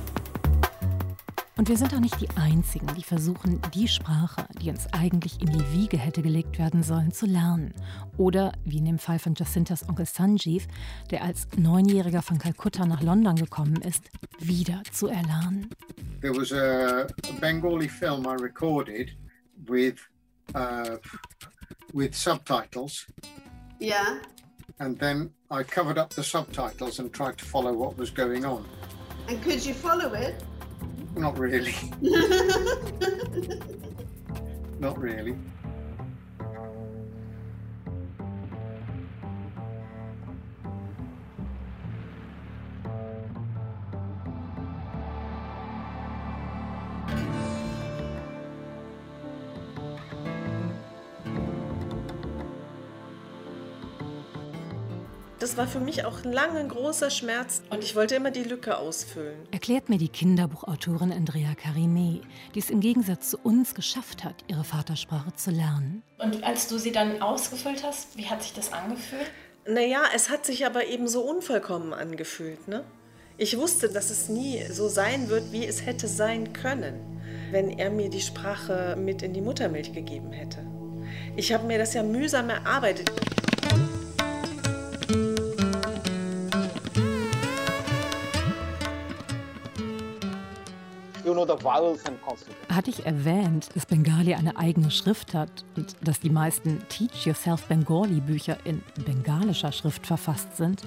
Und 1.61 1.69
wir 1.69 1.77
sind 1.77 1.93
auch 1.93 1.99
nicht 1.99 2.19
die 2.19 2.29
Einzigen, 2.37 2.87
die 2.97 3.03
versuchen, 3.03 3.61
die 3.75 3.87
Sprache, 3.87 4.47
die 4.59 4.71
uns 4.71 4.91
eigentlich 4.93 5.39
in 5.41 5.51
die 5.51 5.71
Wiege 5.71 5.95
hätte 5.95 6.23
gelegt 6.23 6.57
werden 6.57 6.81
sollen, 6.81 7.11
zu 7.11 7.27
lernen. 7.27 7.75
Oder, 8.17 8.53
wie 8.65 8.79
in 8.79 8.85
dem 8.85 8.97
Fall 8.97 9.19
von 9.19 9.35
Jacintas 9.35 9.87
Onkel 9.87 10.07
Sanjeev, 10.07 10.65
der 11.11 11.23
als 11.23 11.47
Neunjähriger 11.55 12.23
von 12.23 12.39
Kalkutta 12.39 12.87
nach 12.87 13.03
London 13.03 13.35
gekommen 13.35 13.75
ist, 13.75 14.09
wieder 14.39 14.81
zu 14.91 15.05
erlernen. 15.05 15.69
There 16.21 16.35
was 16.35 16.51
a, 16.51 17.01
a 17.01 17.39
Bengali 17.39 17.87
film 17.87 18.25
I 18.25 18.41
recorded 18.41 19.11
with 19.67 19.99
uh, 20.55 20.97
with 21.93 22.15
subtitles, 22.15 23.05
Yeah. 23.79 24.17
and 24.79 24.99
then 24.99 25.29
I 25.51 25.61
covered 25.63 25.99
up 25.99 26.11
the 26.15 26.23
subtitles 26.23 26.99
and 26.99 27.13
tried 27.13 27.37
to 27.37 27.45
follow 27.45 27.71
what 27.71 27.99
was 27.99 28.11
going 28.11 28.45
on. 28.45 28.65
And 29.29 29.39
could 29.43 29.63
you 29.63 29.75
follow 29.75 30.11
it? 30.15 30.43
Not 31.15 31.37
really. 31.37 31.75
Not 34.79 34.97
really. 34.97 35.37
Das 55.51 55.57
war 55.57 55.67
für 55.67 55.81
mich 55.81 56.05
auch 56.05 56.23
lange 56.23 56.59
ein 56.59 56.69
großer 56.69 57.09
Schmerz 57.09 57.61
und 57.69 57.83
ich 57.83 57.93
wollte 57.93 58.15
immer 58.15 58.31
die 58.31 58.43
Lücke 58.43 58.77
ausfüllen. 58.77 59.37
Erklärt 59.51 59.89
mir 59.89 59.97
die 59.97 60.07
Kinderbuchautorin 60.07 61.11
Andrea 61.11 61.51
Karimé, 61.61 62.21
die 62.55 62.59
es 62.59 62.69
im 62.69 62.79
Gegensatz 62.79 63.31
zu 63.31 63.37
uns 63.37 63.75
geschafft 63.75 64.23
hat, 64.23 64.45
ihre 64.47 64.63
Vatersprache 64.63 65.33
zu 65.33 65.51
lernen. 65.51 66.03
Und 66.19 66.41
als 66.45 66.69
du 66.69 66.77
sie 66.77 66.93
dann 66.93 67.21
ausgefüllt 67.21 67.83
hast, 67.83 68.17
wie 68.17 68.27
hat 68.27 68.41
sich 68.43 68.53
das 68.53 68.71
angefühlt? 68.71 69.29
Naja, 69.67 70.03
es 70.15 70.29
hat 70.29 70.45
sich 70.45 70.65
aber 70.65 70.87
eben 70.87 71.09
so 71.09 71.21
unvollkommen 71.21 71.91
angefühlt. 71.91 72.69
Ne? 72.69 72.85
Ich 73.35 73.57
wusste, 73.57 73.89
dass 73.89 74.09
es 74.09 74.29
nie 74.29 74.63
so 74.71 74.87
sein 74.87 75.27
wird, 75.27 75.51
wie 75.51 75.65
es 75.65 75.85
hätte 75.85 76.07
sein 76.07 76.53
können, 76.53 77.21
wenn 77.51 77.77
er 77.77 77.89
mir 77.89 78.09
die 78.09 78.21
Sprache 78.21 78.95
mit 78.97 79.21
in 79.21 79.33
die 79.33 79.41
Muttermilch 79.41 79.91
gegeben 79.91 80.31
hätte. 80.31 80.65
Ich 81.35 81.51
habe 81.51 81.67
mir 81.67 81.77
das 81.77 81.93
ja 81.93 82.03
mühsam 82.03 82.49
erarbeitet. 82.49 83.11
Hatte 92.69 92.89
ich 92.89 93.05
erwähnt, 93.05 93.69
dass 93.75 93.85
Bengali 93.85 94.33
eine 94.33 94.57
eigene 94.57 94.91
Schrift 94.91 95.33
hat 95.33 95.65
und 95.75 95.95
dass 96.01 96.19
die 96.19 96.29
meisten 96.29 96.85
Teach 96.89 97.25
Yourself 97.25 97.63
Bengali 97.63 98.19
Bücher 98.19 98.57
in 98.63 98.83
bengalischer 99.05 99.71
Schrift 99.71 100.05
verfasst 100.05 100.57
sind 100.57 100.81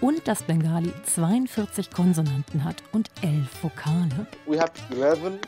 und 0.00 0.26
dass 0.28 0.42
Bengali 0.42 0.92
42 1.04 1.90
Konsonanten 1.90 2.64
hat 2.64 2.82
und 2.92 3.10
11 3.22 3.62
Vokale? 3.62 4.26
We 4.46 4.58
have 4.58 4.72
11 4.90 5.40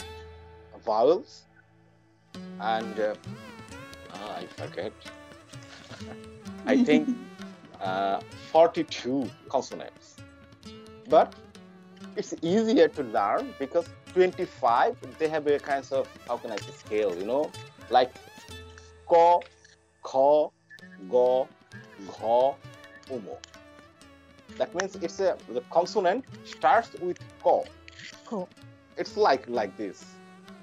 vowels 0.84 1.44
and 2.60 2.98
uh, 2.98 3.14
ah, 4.14 4.40
I 4.40 4.46
forget. 4.56 4.92
I 6.66 6.82
think 6.82 7.08
uh, 7.80 8.20
42 8.52 9.30
consonants. 9.48 10.16
But 11.08 11.34
it's 12.16 12.34
easier 12.42 12.88
to 12.88 13.02
learn 13.02 13.54
because 13.58 13.86
25 14.18 14.96
they 15.20 15.28
have 15.28 15.46
a 15.46 15.60
kind 15.60 15.86
of 15.92 16.08
how 16.26 16.36
can 16.36 16.50
I 16.50 16.56
say 16.56 16.72
scale, 16.72 17.16
you 17.16 17.24
know, 17.24 17.52
like 17.88 18.10
ko, 19.06 19.44
kho, 20.02 20.50
go, 21.08 21.46
gho, 22.18 22.56
umo. 23.12 23.36
That 24.56 24.74
means 24.74 24.96
it's 24.96 25.20
a 25.20 25.36
the 25.48 25.60
consonant 25.70 26.24
starts 26.44 26.90
with 27.00 27.20
ko. 27.44 27.64
Ko. 28.26 28.48
It's 28.96 29.16
like 29.16 29.48
like 29.48 29.76
this, 29.76 30.04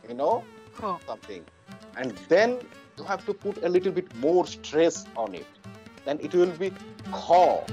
you 0.10 0.16
know, 0.16 0.44
Ko. 0.76 1.00
something, 1.08 1.46
and 1.96 2.12
then 2.28 2.60
you 2.98 3.06
have 3.06 3.26
to 3.26 3.34
put 3.34 3.64
a 3.64 3.70
little 3.70 3.94
bit 3.94 4.14
more 4.18 4.46
stress 4.46 5.06
on 5.16 5.34
it. 5.34 5.48
then 6.04 6.20
it 6.22 6.34
will 6.36 6.52
be 6.64 6.74
call. 7.12 7.66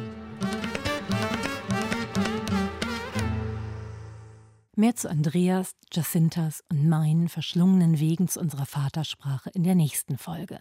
Mehr 4.74 4.96
zu 4.96 5.10
Andreas, 5.10 5.76
Jacintas 5.92 6.64
und 6.70 6.88
meinen 6.88 7.28
verschlungenen 7.28 8.00
Wegen 8.00 8.26
zu 8.26 8.40
unserer 8.40 8.64
Vatersprache 8.64 9.50
in 9.50 9.64
der 9.64 9.74
nächsten 9.74 10.16
Folge. 10.16 10.60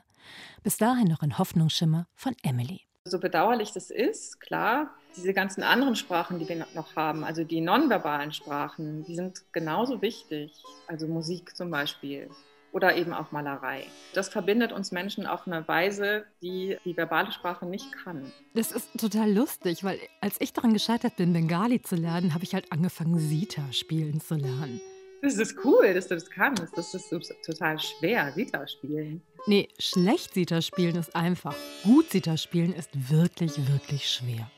Bis 0.64 0.76
dahin 0.76 1.08
noch 1.08 1.22
ein 1.22 1.38
Hoffnungsschimmer 1.38 2.08
von 2.14 2.36
Emily. 2.44 2.82
So 3.06 3.20
bedauerlich 3.22 3.72
das 3.72 3.90
ist, 3.90 4.42
klar, 4.42 4.94
diese 5.16 5.34
ganzen 5.34 5.64
anderen 5.64 5.96
Sprachen, 5.96 6.40
die 6.40 6.50
wir 6.50 6.68
noch 6.76 6.98
haben, 6.98 7.24
also 7.24 7.46
die 7.46 7.62
nonverbalen 7.62 8.34
Sprachen, 8.34 9.06
die 9.06 9.16
sind 9.16 9.46
genauso 9.54 10.02
wichtig. 10.02 10.62
Also 10.88 11.08
Musik 11.08 11.56
zum 11.56 11.72
Beispiel 11.72 12.30
oder 12.72 12.96
eben 12.96 13.14
auch 13.14 13.32
Malerei. 13.32 13.86
Das 14.14 14.30
verbindet 14.30 14.72
uns 14.72 14.92
Menschen 14.92 15.26
auf 15.26 15.48
eine 15.48 15.68
Weise, 15.68 16.26
die 16.42 16.78
die 16.86 16.96
verbale 16.96 17.32
Sprache 17.32 17.66
nicht 17.66 17.92
kann. 17.92 18.32
Das 18.54 18.72
ist 18.72 18.90
total 18.98 19.32
lustig, 19.32 19.84
weil 19.84 20.00
als 20.22 20.38
ich 20.40 20.54
daran 20.54 20.74
gescheitert 20.74 21.16
bin, 21.18 21.34
Bengali 21.34 21.82
zu 21.82 21.96
lernen, 21.96 22.34
habe 22.34 22.44
ich 22.44 22.54
halt 22.54 22.72
angefangen, 22.72 23.20
Sita 23.20 23.64
spielen 23.72 24.22
zu 24.22 24.36
lernen. 24.36 24.82
Das 25.22 25.38
ist 25.38 25.56
cool, 25.64 25.94
dass 25.94 26.08
du 26.08 26.16
das 26.16 26.30
kannst. 26.30 26.76
Das 26.76 26.96
ist 26.96 27.14
total 27.46 27.78
schwer, 27.78 28.32
Sita 28.34 28.68
spielen. 28.68 29.22
Nee, 29.46 29.70
schlecht 29.78 30.34
Sita 30.34 30.62
spielen 30.62 30.96
ist 30.96 31.16
einfach. 31.16 31.56
Gut 31.84 32.10
Sita 32.10 32.38
spielen 32.38 32.74
ist 32.74 32.90
wirklich, 33.12 33.52
wirklich 33.72 34.10
schwer. 34.10 34.50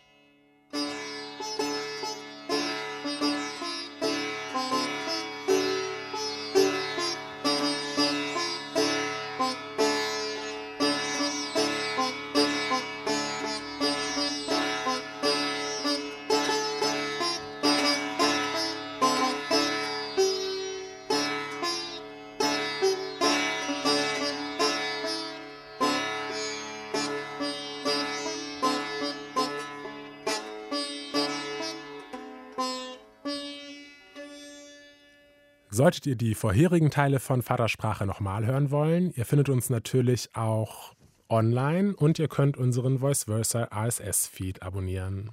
Solltet 35.74 36.06
ihr 36.06 36.16
die 36.16 36.36
vorherigen 36.36 36.92
Teile 36.92 37.20
von 37.20 37.42
Vatersprache 37.42 38.06
nochmal 38.06 38.46
hören 38.46 38.70
wollen, 38.70 39.12
ihr 39.16 39.26
findet 39.26 39.50
uns 39.50 39.72
natürlich 39.72 40.30
auch 40.36 40.94
online 41.30 41.96
und 41.96 42.20
ihr 42.20 42.28
könnt 42.28 42.58
unseren 42.58 43.00
Voice 43.00 43.24
Versa 43.24 43.70
RSS-Feed 43.74 44.62
abonnieren. 44.62 45.32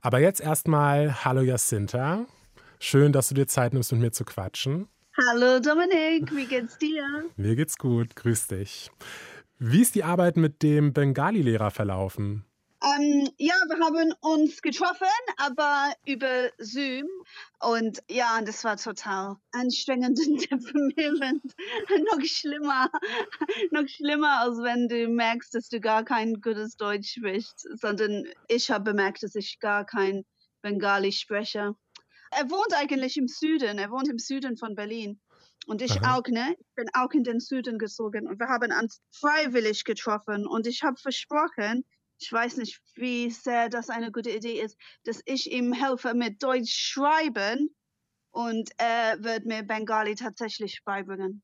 Aber 0.00 0.20
jetzt 0.20 0.40
erstmal 0.40 1.24
Hallo 1.24 1.40
Jacinta. 1.40 2.26
Schön, 2.78 3.12
dass 3.12 3.30
du 3.30 3.34
dir 3.34 3.48
Zeit 3.48 3.72
nimmst, 3.72 3.90
mit 3.90 4.00
mir 4.00 4.12
zu 4.12 4.24
quatschen. 4.24 4.86
Hallo 5.28 5.58
Dominik, 5.58 6.32
wie 6.36 6.46
geht's 6.46 6.78
dir? 6.78 7.24
Mir 7.34 7.56
geht's 7.56 7.78
gut, 7.78 8.14
grüß 8.14 8.46
dich. 8.46 8.92
Wie 9.58 9.82
ist 9.82 9.96
die 9.96 10.04
Arbeit 10.04 10.36
mit 10.36 10.62
dem 10.62 10.92
Bengali-Lehrer 10.92 11.72
verlaufen? 11.72 12.44
Ähm, 12.96 13.28
ja, 13.38 13.54
wir 13.68 13.84
haben 13.84 14.14
uns 14.20 14.62
getroffen, 14.62 15.06
aber 15.36 15.92
über 16.06 16.50
Zoom. 16.58 17.08
Und 17.60 18.02
ja, 18.08 18.40
das 18.42 18.64
war 18.64 18.76
total 18.76 19.36
anstrengend 19.52 20.18
und 20.26 20.40
deprimierend. 20.50 21.42
noch 22.12 22.24
schlimmer. 22.24 22.90
noch 23.72 23.88
schlimmer, 23.88 24.40
als 24.40 24.58
wenn 24.58 24.88
du 24.88 25.08
merkst, 25.08 25.54
dass 25.54 25.68
du 25.68 25.80
gar 25.80 26.04
kein 26.04 26.40
gutes 26.40 26.76
Deutsch 26.76 27.14
sprichst, 27.14 27.68
sondern 27.80 28.24
ich 28.48 28.70
habe 28.70 28.92
bemerkt, 28.92 29.22
dass 29.22 29.34
ich 29.34 29.58
gar 29.58 29.84
kein 29.84 30.24
Bengali 30.62 31.12
spreche. 31.12 31.74
Er 32.30 32.50
wohnt 32.50 32.74
eigentlich 32.74 33.16
im 33.16 33.28
Süden. 33.28 33.78
Er 33.78 33.90
wohnt 33.90 34.08
im 34.08 34.18
Süden 34.18 34.56
von 34.56 34.74
Berlin. 34.74 35.20
Und 35.66 35.82
ich 35.82 36.02
Aha. 36.02 36.16
auch, 36.16 36.26
ne? 36.28 36.54
Ich 36.58 36.74
bin 36.76 36.86
auch 36.94 37.10
in 37.10 37.24
den 37.24 37.40
Süden 37.40 37.78
gezogen 37.78 38.26
und 38.26 38.40
wir 38.40 38.48
haben 38.48 38.72
uns 38.72 39.02
freiwillig 39.12 39.84
getroffen 39.84 40.46
und 40.46 40.66
ich 40.66 40.82
habe 40.82 40.96
versprochen, 40.96 41.84
ich 42.18 42.32
weiß 42.32 42.56
nicht, 42.56 42.80
wie 42.94 43.30
sehr 43.30 43.68
das 43.68 43.90
eine 43.90 44.10
gute 44.10 44.30
Idee 44.30 44.60
ist, 44.60 44.76
dass 45.04 45.20
ich 45.24 45.50
ihm 45.52 45.72
helfe 45.72 46.14
mit 46.14 46.42
Deutsch 46.42 46.72
schreiben 46.72 47.74
und 48.30 48.70
er 48.76 49.22
wird 49.22 49.46
mir 49.46 49.62
Bengali 49.62 50.14
tatsächlich 50.14 50.80
beibringen. 50.84 51.42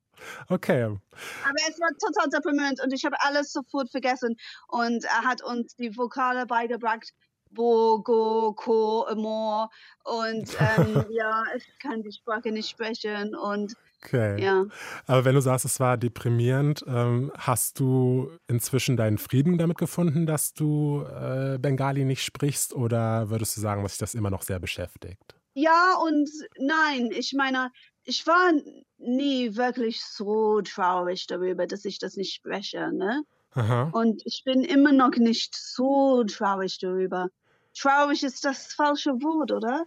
Okay. 0.48 0.84
Aber 0.84 1.60
es 1.68 1.80
war 1.80 1.90
total 1.98 2.28
deprimierend 2.30 2.80
und 2.82 2.92
ich 2.92 3.04
habe 3.04 3.16
alles 3.20 3.52
sofort 3.52 3.90
vergessen 3.90 4.36
und 4.68 5.04
er 5.04 5.24
hat 5.24 5.42
uns 5.42 5.74
die 5.76 5.96
Vokale 5.96 6.46
beigebracht. 6.46 7.10
Bo, 7.50 8.02
Go, 8.02 8.52
Ko, 8.54 9.06
Mo 9.14 9.68
und 10.04 10.48
ähm, 10.60 11.06
ja, 11.10 11.44
ich 11.56 11.66
kann 11.78 12.02
die 12.02 12.12
Sprache 12.12 12.50
nicht 12.50 12.68
sprechen 12.68 13.34
und 13.36 13.74
Okay. 14.04 14.42
Ja. 14.42 14.66
Aber 15.06 15.24
wenn 15.24 15.34
du 15.34 15.40
sagst, 15.40 15.64
es 15.64 15.80
war 15.80 15.96
deprimierend, 15.96 16.84
ähm, 16.86 17.32
hast 17.36 17.80
du 17.80 18.30
inzwischen 18.48 18.96
deinen 18.96 19.18
Frieden 19.18 19.56
damit 19.56 19.78
gefunden, 19.78 20.26
dass 20.26 20.52
du 20.52 21.02
äh, 21.04 21.58
Bengali 21.58 22.04
nicht 22.04 22.22
sprichst 22.22 22.74
oder 22.74 23.30
würdest 23.30 23.56
du 23.56 23.60
sagen, 23.60 23.82
dass 23.82 23.92
sich 23.92 24.00
das 24.00 24.14
immer 24.14 24.30
noch 24.30 24.42
sehr 24.42 24.58
beschäftigt? 24.58 25.34
Ja 25.54 25.96
und 26.02 26.28
nein. 26.58 27.10
Ich 27.12 27.32
meine, 27.32 27.70
ich 28.04 28.26
war 28.26 28.52
nie 28.98 29.56
wirklich 29.56 30.04
so 30.04 30.60
traurig 30.60 31.26
darüber, 31.26 31.66
dass 31.66 31.84
ich 31.84 31.98
das 31.98 32.16
nicht 32.16 32.34
spreche. 32.34 32.92
Ne? 32.92 33.22
Aha. 33.52 33.88
Und 33.92 34.22
ich 34.26 34.42
bin 34.44 34.62
immer 34.64 34.92
noch 34.92 35.16
nicht 35.16 35.54
so 35.54 36.24
traurig 36.24 36.78
darüber. 36.80 37.28
Traurig 37.76 38.22
ist 38.22 38.44
das 38.44 38.74
falsche 38.74 39.12
Wort, 39.22 39.50
oder? 39.52 39.84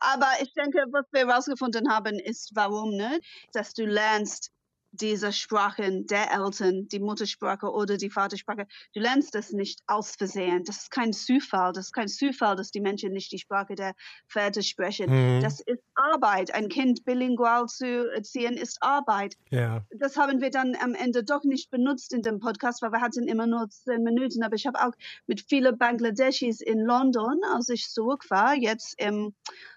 Aber 0.00 0.28
ich 0.42 0.52
denke, 0.54 0.84
was 0.92 1.06
wir 1.12 1.26
herausgefunden 1.28 1.90
haben, 1.90 2.18
ist, 2.18 2.50
warum, 2.54 2.90
ne? 2.96 3.20
Dass 3.52 3.74
du 3.74 3.84
lernst, 3.86 4.50
diese 4.92 5.32
Sprachen 5.32 6.06
der 6.06 6.32
Eltern, 6.32 6.88
die 6.88 6.98
Muttersprache 6.98 7.70
oder 7.70 7.96
die 7.96 8.10
Vatersprache, 8.10 8.66
du 8.94 9.00
lernst 9.00 9.34
das 9.34 9.52
nicht 9.52 9.80
aus 9.86 10.16
Versehen. 10.16 10.64
Das 10.64 10.78
ist 10.78 10.90
kein 10.90 11.12
Zufall. 11.12 11.72
Das 11.72 11.86
ist 11.86 11.92
kein 11.92 12.08
Zufall, 12.08 12.56
dass 12.56 12.70
die 12.70 12.80
Menschen 12.80 13.12
nicht 13.12 13.30
die 13.32 13.38
Sprache 13.38 13.74
der 13.74 13.94
Väter 14.26 14.62
sprechen. 14.62 15.10
Mhm. 15.10 15.42
Das 15.42 15.60
ist 15.60 15.82
Arbeit. 15.94 16.52
Ein 16.54 16.68
Kind 16.68 17.04
bilingual 17.04 17.66
zu 17.66 18.10
erziehen, 18.12 18.56
ist 18.56 18.82
Arbeit. 18.82 19.36
Ja. 19.50 19.84
Das 19.90 20.16
haben 20.16 20.40
wir 20.40 20.50
dann 20.50 20.76
am 20.80 20.94
Ende 20.94 21.22
doch 21.22 21.44
nicht 21.44 21.70
benutzt 21.70 22.12
in 22.12 22.22
dem 22.22 22.40
Podcast, 22.40 22.82
weil 22.82 22.92
wir 22.92 23.00
hatten 23.00 23.28
immer 23.28 23.46
nur 23.46 23.68
zehn 23.70 24.02
Minuten. 24.02 24.42
Aber 24.42 24.56
ich 24.56 24.66
habe 24.66 24.80
auch 24.80 24.92
mit 25.26 25.40
vielen 25.40 25.78
Bangladeschis 25.78 26.60
in 26.60 26.80
London, 26.80 27.40
als 27.54 27.68
ich 27.68 27.88
zurück 27.88 28.24
war, 28.30 28.54
jetzt 28.54 29.00
im 29.00 29.34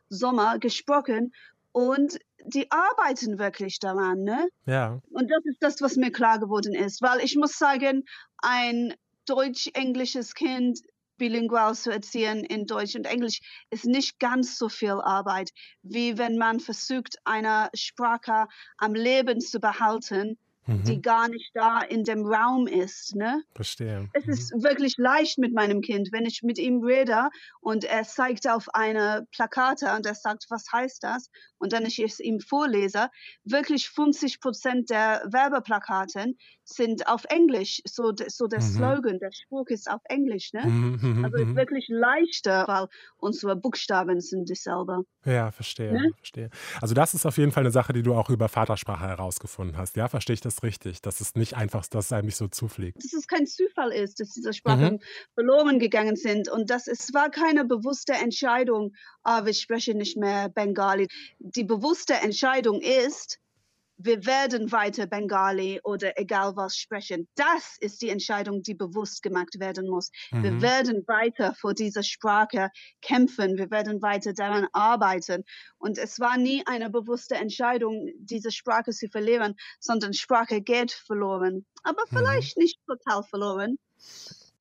Sommer 0.10 0.60
gesprochen 0.60 1.34
und 1.72 2.20
die 2.46 2.70
arbeiten 2.72 3.40
wirklich 3.40 3.80
daran, 3.80 4.24
ne? 4.24 4.48
Ja. 4.66 5.00
Und 5.12 5.30
das 5.30 5.46
ist 5.46 5.62
das, 5.62 5.82
was 5.82 5.96
mir 5.96 6.12
klar 6.12 6.40
geworden 6.40 6.74
ist, 6.74 7.02
weil 7.02 7.20
ich 7.20 7.36
muss 7.36 7.58
sagen, 7.58 8.04
ein 8.38 8.94
deutsch-englisches 9.26 10.34
Kind 10.34 10.80
bilingual 11.18 11.76
zu 11.76 11.92
erziehen 11.92 12.44
in 12.44 12.66
Deutsch 12.66 12.96
und 12.96 13.06
Englisch 13.06 13.40
ist 13.70 13.86
nicht 13.86 14.20
ganz 14.20 14.58
so 14.58 14.68
viel 14.68 15.00
Arbeit, 15.02 15.52
wie 15.82 16.18
wenn 16.18 16.38
man 16.38 16.60
versucht, 16.60 17.18
eine 17.24 17.70
Sprache 17.74 18.48
am 18.78 18.94
Leben 18.94 19.40
zu 19.40 19.60
behalten 19.60 20.38
Mhm. 20.68 20.84
die 20.88 21.02
gar 21.02 21.30
nicht 21.30 21.52
da 21.54 21.82
in 21.82 22.04
dem 22.04 22.26
Raum 22.26 22.68
ist. 22.68 23.16
Ne? 23.16 23.44
Verstehe. 23.56 24.10
Es 24.14 24.28
ist 24.28 24.52
wirklich 24.64 24.96
leicht 24.98 25.38
mit 25.40 25.54
meinem 25.54 25.82
Kind, 25.82 26.10
wenn 26.12 26.26
ich 26.26 26.42
mit 26.44 26.58
ihm 26.60 26.84
rede 26.84 27.30
und 27.62 27.84
er 27.84 28.04
zeigt 28.04 28.48
auf 28.48 28.68
eine 28.74 29.28
Plakate 29.32 29.94
und 29.96 30.06
er 30.06 30.16
sagt, 30.16 30.46
was 30.50 30.66
heißt 30.72 31.04
das? 31.04 31.30
Und 31.58 31.74
dann 31.74 31.86
ich 31.86 32.00
es 32.00 32.20
ihm 32.20 32.40
vorlese, 32.40 33.10
wirklich 33.44 33.90
50 33.90 34.40
Prozent 34.40 34.90
der 34.90 35.24
Werbeplakaten 35.32 36.38
sind 36.64 37.08
auf 37.08 37.26
Englisch. 37.26 37.82
So, 37.86 38.14
so 38.28 38.48
der 38.48 38.62
Mhm. 38.62 38.62
Slogan, 38.62 39.20
der 39.20 39.32
Spruch 39.32 39.68
ist 39.68 39.90
auf 39.90 40.02
Englisch. 40.06 40.54
Ne? 40.54 40.64
Mhm, 40.64 41.00
mhm, 41.02 41.20
Also 41.22 41.38
es 41.38 41.50
ist 41.50 41.56
mhm. 41.56 41.56
wirklich 41.56 41.88
leichter, 41.90 42.68
weil 42.68 42.88
unsere 43.18 43.56
Buchstaben 43.56 44.20
sind 44.22 44.50
dieselbe. 44.50 45.04
Ja, 45.26 45.52
verstehe, 45.52 46.02
Ne? 46.02 46.14
verstehe. 46.18 46.50
Also 46.82 46.94
das 46.94 47.14
ist 47.14 47.26
auf 47.26 47.38
jeden 47.38 47.54
Fall 47.54 47.64
eine 47.64 47.72
Sache, 47.72 47.94
die 47.94 48.04
du 48.04 48.14
auch 48.14 48.30
über 48.30 48.50
Vatersprache 48.50 49.08
herausgefunden 49.08 49.78
hast. 49.78 49.96
Ja, 49.96 50.10
verstehe 50.10 50.34
ich 50.34 50.42
das 50.42 50.53
richtig? 50.62 51.02
Dass 51.02 51.22
es 51.22 51.34
nicht 51.36 51.56
einfach, 51.56 51.88
dass 51.88 52.06
es 52.08 52.12
einem 52.14 52.26
nicht 52.28 52.36
so 52.38 52.48
zufliegt. 52.48 53.04
dass 53.04 53.14
es 53.14 53.28
kein 53.28 53.48
Zufall 53.48 53.92
ist, 53.92 54.20
dass 54.20 54.30
diese 54.30 54.54
Sprachen 54.54 54.96
Mhm. 54.96 55.00
verloren 55.34 55.80
gegangen 55.80 56.16
sind 56.16 56.50
und 56.50 56.70
dass 56.70 56.88
es 56.88 57.14
war 57.14 57.30
keine 57.32 57.66
bewusste 57.66 58.14
Entscheidung, 58.14 58.94
ah, 59.24 59.46
wir 59.46 59.54
sprechen 59.54 59.98
nicht 59.98 60.16
mehr 60.18 60.50
Bengali. 60.50 61.08
Die 61.40 61.64
bewusste 61.64 62.14
Entscheidung 62.16 62.82
ist, 62.82 63.40
wir 63.98 64.26
werden 64.26 64.72
weiter 64.72 65.06
Bengali 65.08 65.80
oder 65.84 66.20
egal 66.20 66.56
was 66.56 66.76
sprechen. 66.76 67.28
Das 67.36 67.78
ist 67.80 68.02
die 68.02 68.10
Entscheidung, 68.10 68.62
die 68.64 68.74
bewusst 68.74 69.22
gemacht 69.24 69.60
werden 69.60 69.88
muss. 69.90 70.10
Wir 70.32 70.52
Mhm. 70.54 70.62
werden 70.62 71.04
weiter 71.08 71.54
vor 71.56 71.74
dieser 71.74 72.04
Sprache 72.04 72.70
kämpfen. 73.02 73.58
Wir 73.58 73.70
werden 73.72 74.02
weiter 74.02 74.34
daran 74.34 74.68
arbeiten. 74.74 75.44
Und 75.78 75.98
es 75.98 76.20
war 76.20 76.38
nie 76.38 76.64
eine 76.66 76.90
bewusste 76.90 77.36
Entscheidung, 77.36 78.08
diese 78.18 78.52
Sprache 78.52 78.92
zu 78.92 79.08
verlieren, 79.10 79.56
sondern 79.80 80.14
Sprache 80.14 80.62
geht 80.62 80.92
verloren. 80.92 81.66
Aber 81.84 82.04
vielleicht 82.10 82.58
nicht 82.58 82.80
total 82.88 83.24
verloren. 83.24 83.78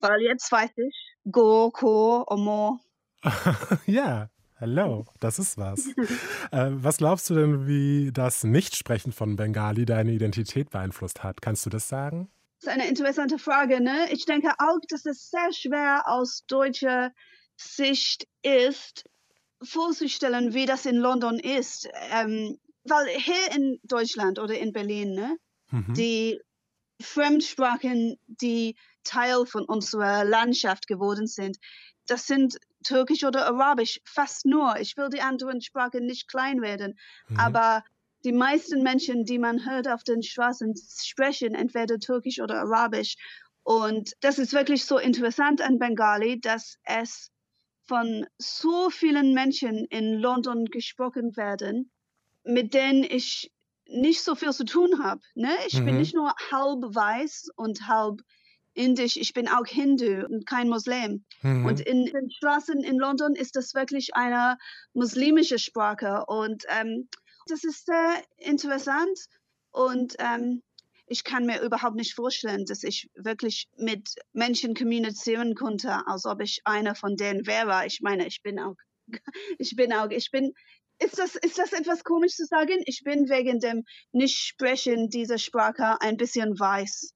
Weil 0.01 0.21
jetzt 0.23 0.51
weiß 0.51 0.71
ich, 0.77 1.14
Go, 1.31 1.71
Ko, 1.71 2.25
Omo. 2.29 2.81
ja, 3.87 4.29
hello, 4.62 5.05
das 5.18 5.40
ist 5.40 5.59
was. 5.59 5.88
äh, 6.53 6.70
was 6.70 6.98
glaubst 6.98 7.29
du 7.29 7.35
denn, 7.35 7.66
wie 7.66 8.12
das 8.12 8.44
Nichtsprechen 8.44 9.12
von 9.12 9.35
Bengali 9.35 9.85
deine 9.85 10.12
Identität 10.12 10.70
beeinflusst 10.70 11.25
hat? 11.25 11.42
Kannst 11.42 11.66
du 11.66 11.70
das 11.70 11.88
sagen? 11.88 12.31
Das 12.61 12.68
ist 12.72 12.81
eine 12.81 12.88
interessante 12.88 13.40
Frage. 13.40 13.83
Ne? 13.83 14.07
Ich 14.12 14.25
denke 14.25 14.53
auch, 14.59 14.79
dass 14.88 15.05
es 15.05 15.31
sehr 15.31 15.53
schwer 15.53 16.05
aus 16.07 16.44
deutscher 16.46 17.11
Sicht 17.57 18.29
ist, 18.42 19.05
vorzustellen, 19.62 20.55
wie 20.55 20.66
das 20.66 20.87
in 20.87 20.96
London 20.96 21.40
ist. 21.40 21.88
Ähm, 22.12 22.59
weil 22.85 23.09
hier 23.09 23.57
in 23.57 23.81
Deutschland 23.83 24.38
oder 24.38 24.57
in 24.57 24.72
Berlin, 24.72 25.12
ne, 25.14 25.37
mhm. 25.70 25.94
die 25.94 26.40
Fremdsprachen, 27.01 28.16
die 28.27 28.77
Teil 29.03 29.44
von 29.44 29.64
unserer 29.64 30.25
Landschaft 30.25 30.87
geworden 30.87 31.27
sind, 31.27 31.59
das 32.07 32.27
sind 32.27 32.59
Türkisch 32.83 33.25
oder 33.25 33.47
Arabisch, 33.47 34.01
fast 34.05 34.47
nur. 34.47 34.77
Ich 34.79 34.97
will 34.97 35.09
die 35.09 35.21
anderen 35.21 35.61
Sprachen 35.61 36.07
nicht 36.07 36.29
klein 36.29 36.61
werden, 36.62 36.99
mhm. 37.29 37.38
aber 37.38 37.85
die 38.25 38.33
meisten 38.33 38.83
Menschen, 38.83 39.25
die 39.25 39.38
man 39.38 39.66
hört 39.66 39.88
auf 39.88 40.05
den 40.05 40.23
Straßen, 40.23 40.75
sprechen 41.03 41.55
entweder 41.55 41.99
Türkisch 41.99 42.40
oder 42.40 42.61
Arabisch. 42.61 43.16
Und 43.64 44.12
das 44.21 44.38
ist 44.38 44.53
wirklich 44.53 44.85
so 44.85 44.99
interessant 44.99 45.61
an 45.61 45.79
Bengali, 45.79 46.40
dass 46.40 46.79
es 46.85 47.31
von 47.85 48.27
so 48.38 48.90
vielen 48.90 49.35
Menschen 49.35 49.87
in 49.87 50.14
London 50.14 50.66
gesprochen 50.66 51.37
werden, 51.37 51.90
mit 52.45 52.75
denen 52.75 53.05
ich 53.05 53.53
nicht 53.87 54.23
so 54.23 54.35
viel 54.35 54.53
zu 54.53 54.64
tun 54.64 55.03
habe. 55.03 55.21
Ne? 55.35 55.51
Ich 55.66 55.79
mhm. 55.81 55.87
bin 55.87 55.99
nicht 55.99 56.14
nur 56.14 56.33
halb 56.51 56.95
weiß 56.95 57.51
und 57.57 57.87
halb 57.88 58.23
indisch, 58.74 59.16
ich 59.16 59.32
bin 59.32 59.48
auch 59.48 59.66
Hindu 59.66 60.24
und 60.26 60.46
kein 60.46 60.68
Muslim. 60.68 61.24
Mhm. 61.42 61.66
Und 61.66 61.80
in 61.80 62.06
den 62.06 62.30
Straßen 62.30 62.82
in 62.82 62.98
London 62.98 63.35
ist 63.35 63.56
das 63.56 63.74
wirklich 63.74 64.14
eine 64.14 64.58
muslimische 64.94 65.58
Sprache. 65.58 66.24
Und 66.26 66.64
ähm, 66.68 67.08
das 67.46 67.64
ist 67.64 67.87
sehr 67.87 68.22
interessant. 68.38 69.18
Und 69.70 70.14
ähm, 70.18 70.62
ich 71.06 71.24
kann 71.24 71.46
mir 71.46 71.61
überhaupt 71.61 71.96
nicht 71.96 72.14
vorstellen, 72.14 72.64
dass 72.64 72.82
ich 72.82 73.11
wirklich 73.14 73.68
mit 73.76 74.14
Menschen 74.32 74.74
kommunizieren 74.74 75.54
konnte, 75.54 76.06
als 76.06 76.24
ob 76.24 76.40
ich 76.40 76.62
einer 76.64 76.94
von 76.94 77.16
denen 77.16 77.46
wäre. 77.46 77.87
Ich 77.87 78.00
meine, 78.00 78.26
ich 78.26 78.42
bin 78.42 78.58
auch, 78.58 78.76
ich 79.58 79.76
bin 79.76 79.92
auch, 79.92 80.11
ich 80.11 80.30
bin, 80.30 80.52
ist 80.98 81.18
das, 81.18 81.35
ist 81.37 81.58
das 81.58 81.72
etwas 81.72 82.04
komisch 82.04 82.35
zu 82.37 82.46
sagen? 82.46 82.82
Ich 82.87 83.02
bin 83.04 83.28
wegen 83.28 83.61
dem 83.61 83.85
Nicht-Sprechen 84.12 85.08
dieser 85.08 85.38
Sprache 85.38 86.00
ein 86.00 86.16
bisschen 86.16 86.58
weiß. 86.58 87.12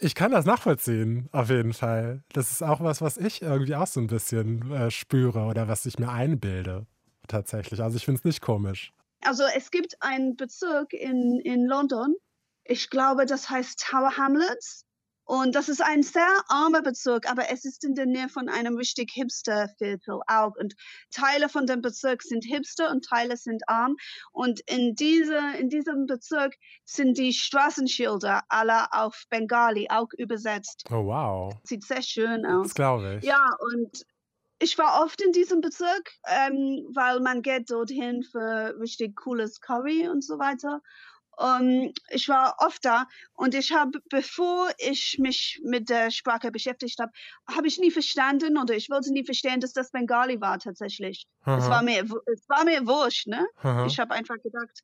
Ich 0.00 0.14
kann 0.14 0.30
das 0.30 0.44
nachvollziehen, 0.44 1.28
auf 1.32 1.50
jeden 1.50 1.72
Fall. 1.72 2.22
Das 2.32 2.50
ist 2.50 2.62
auch 2.62 2.80
was, 2.80 3.00
was 3.00 3.16
ich 3.16 3.42
irgendwie 3.42 3.74
auch 3.74 3.86
so 3.86 4.00
ein 4.00 4.06
bisschen 4.06 4.70
äh, 4.72 4.90
spüre 4.90 5.40
oder 5.46 5.68
was 5.68 5.86
ich 5.86 5.98
mir 5.98 6.10
einbilde, 6.10 6.86
tatsächlich. 7.26 7.80
Also 7.82 7.96
ich 7.96 8.04
finde 8.04 8.18
es 8.18 8.24
nicht 8.24 8.40
komisch. 8.40 8.92
Also 9.22 9.44
es 9.56 9.70
gibt 9.70 9.96
einen 10.00 10.36
Bezirk 10.36 10.92
in, 10.92 11.40
in 11.40 11.66
London, 11.66 12.14
ich 12.70 12.90
glaube, 12.90 13.24
das 13.24 13.48
heißt 13.48 13.80
Tower 13.80 14.16
Hamlets. 14.18 14.84
Und 15.28 15.54
das 15.54 15.68
ist 15.68 15.82
ein 15.82 16.02
sehr 16.02 16.26
armer 16.48 16.80
Bezirk, 16.80 17.30
aber 17.30 17.50
es 17.50 17.66
ist 17.66 17.84
in 17.84 17.94
der 17.94 18.06
Nähe 18.06 18.30
von 18.30 18.48
einem 18.48 18.76
richtig 18.76 19.10
Hipster-Viertel 19.12 20.20
auch. 20.26 20.56
Und 20.58 20.74
Teile 21.10 21.50
von 21.50 21.66
dem 21.66 21.82
Bezirk 21.82 22.22
sind 22.22 22.46
Hipster 22.46 22.90
und 22.90 23.04
Teile 23.04 23.36
sind 23.36 23.62
arm. 23.68 23.96
Und 24.32 24.60
in, 24.60 24.94
diese, 24.94 25.38
in 25.58 25.68
diesem 25.68 26.06
Bezirk 26.06 26.54
sind 26.86 27.18
die 27.18 27.34
Straßenschilder 27.34 28.40
alle 28.48 28.90
auf 28.90 29.24
Bengali 29.28 29.88
auch 29.90 30.08
übersetzt. 30.16 30.84
Oh, 30.90 31.04
wow. 31.04 31.52
Sieht 31.62 31.84
sehr 31.84 32.02
schön 32.02 32.46
aus. 32.46 32.68
Das 32.68 32.74
glaube 32.74 33.18
ich. 33.18 33.24
Ja, 33.24 33.50
und 33.74 34.06
ich 34.60 34.78
war 34.78 35.04
oft 35.04 35.20
in 35.20 35.32
diesem 35.32 35.60
Bezirk, 35.60 36.10
ähm, 36.26 36.88
weil 36.94 37.20
man 37.20 37.42
geht 37.42 37.70
dorthin 37.70 38.22
für 38.22 38.74
richtig 38.80 39.14
cooles 39.16 39.60
Curry 39.60 40.08
und 40.08 40.24
so 40.24 40.38
weiter. 40.38 40.80
Um, 41.38 41.46
ähm, 41.70 41.92
ich 42.10 42.28
war 42.28 42.56
oft 42.58 42.84
da 42.84 43.06
und 43.34 43.54
ich 43.54 43.72
habe, 43.72 44.00
bevor 44.10 44.70
ich 44.78 45.18
mich 45.20 45.60
mit 45.62 45.88
der 45.88 46.10
Sprache 46.10 46.50
beschäftigt 46.50 46.98
habe, 46.98 47.12
habe 47.48 47.68
ich 47.68 47.78
nie 47.78 47.92
verstanden 47.92 48.58
oder 48.58 48.74
ich 48.74 48.90
wollte 48.90 49.12
nie 49.12 49.24
verstehen, 49.24 49.60
dass 49.60 49.72
das 49.72 49.92
Bengali 49.92 50.40
war 50.40 50.58
tatsächlich. 50.58 51.26
Es 51.46 51.68
war 51.70 51.82
mir, 51.82 52.02
es 52.02 52.48
war 52.48 52.64
mir 52.64 52.86
wurscht, 52.86 53.28
ne? 53.28 53.46
Aha. 53.62 53.86
Ich 53.86 54.00
habe 54.00 54.14
einfach 54.14 54.36
gedacht, 54.42 54.82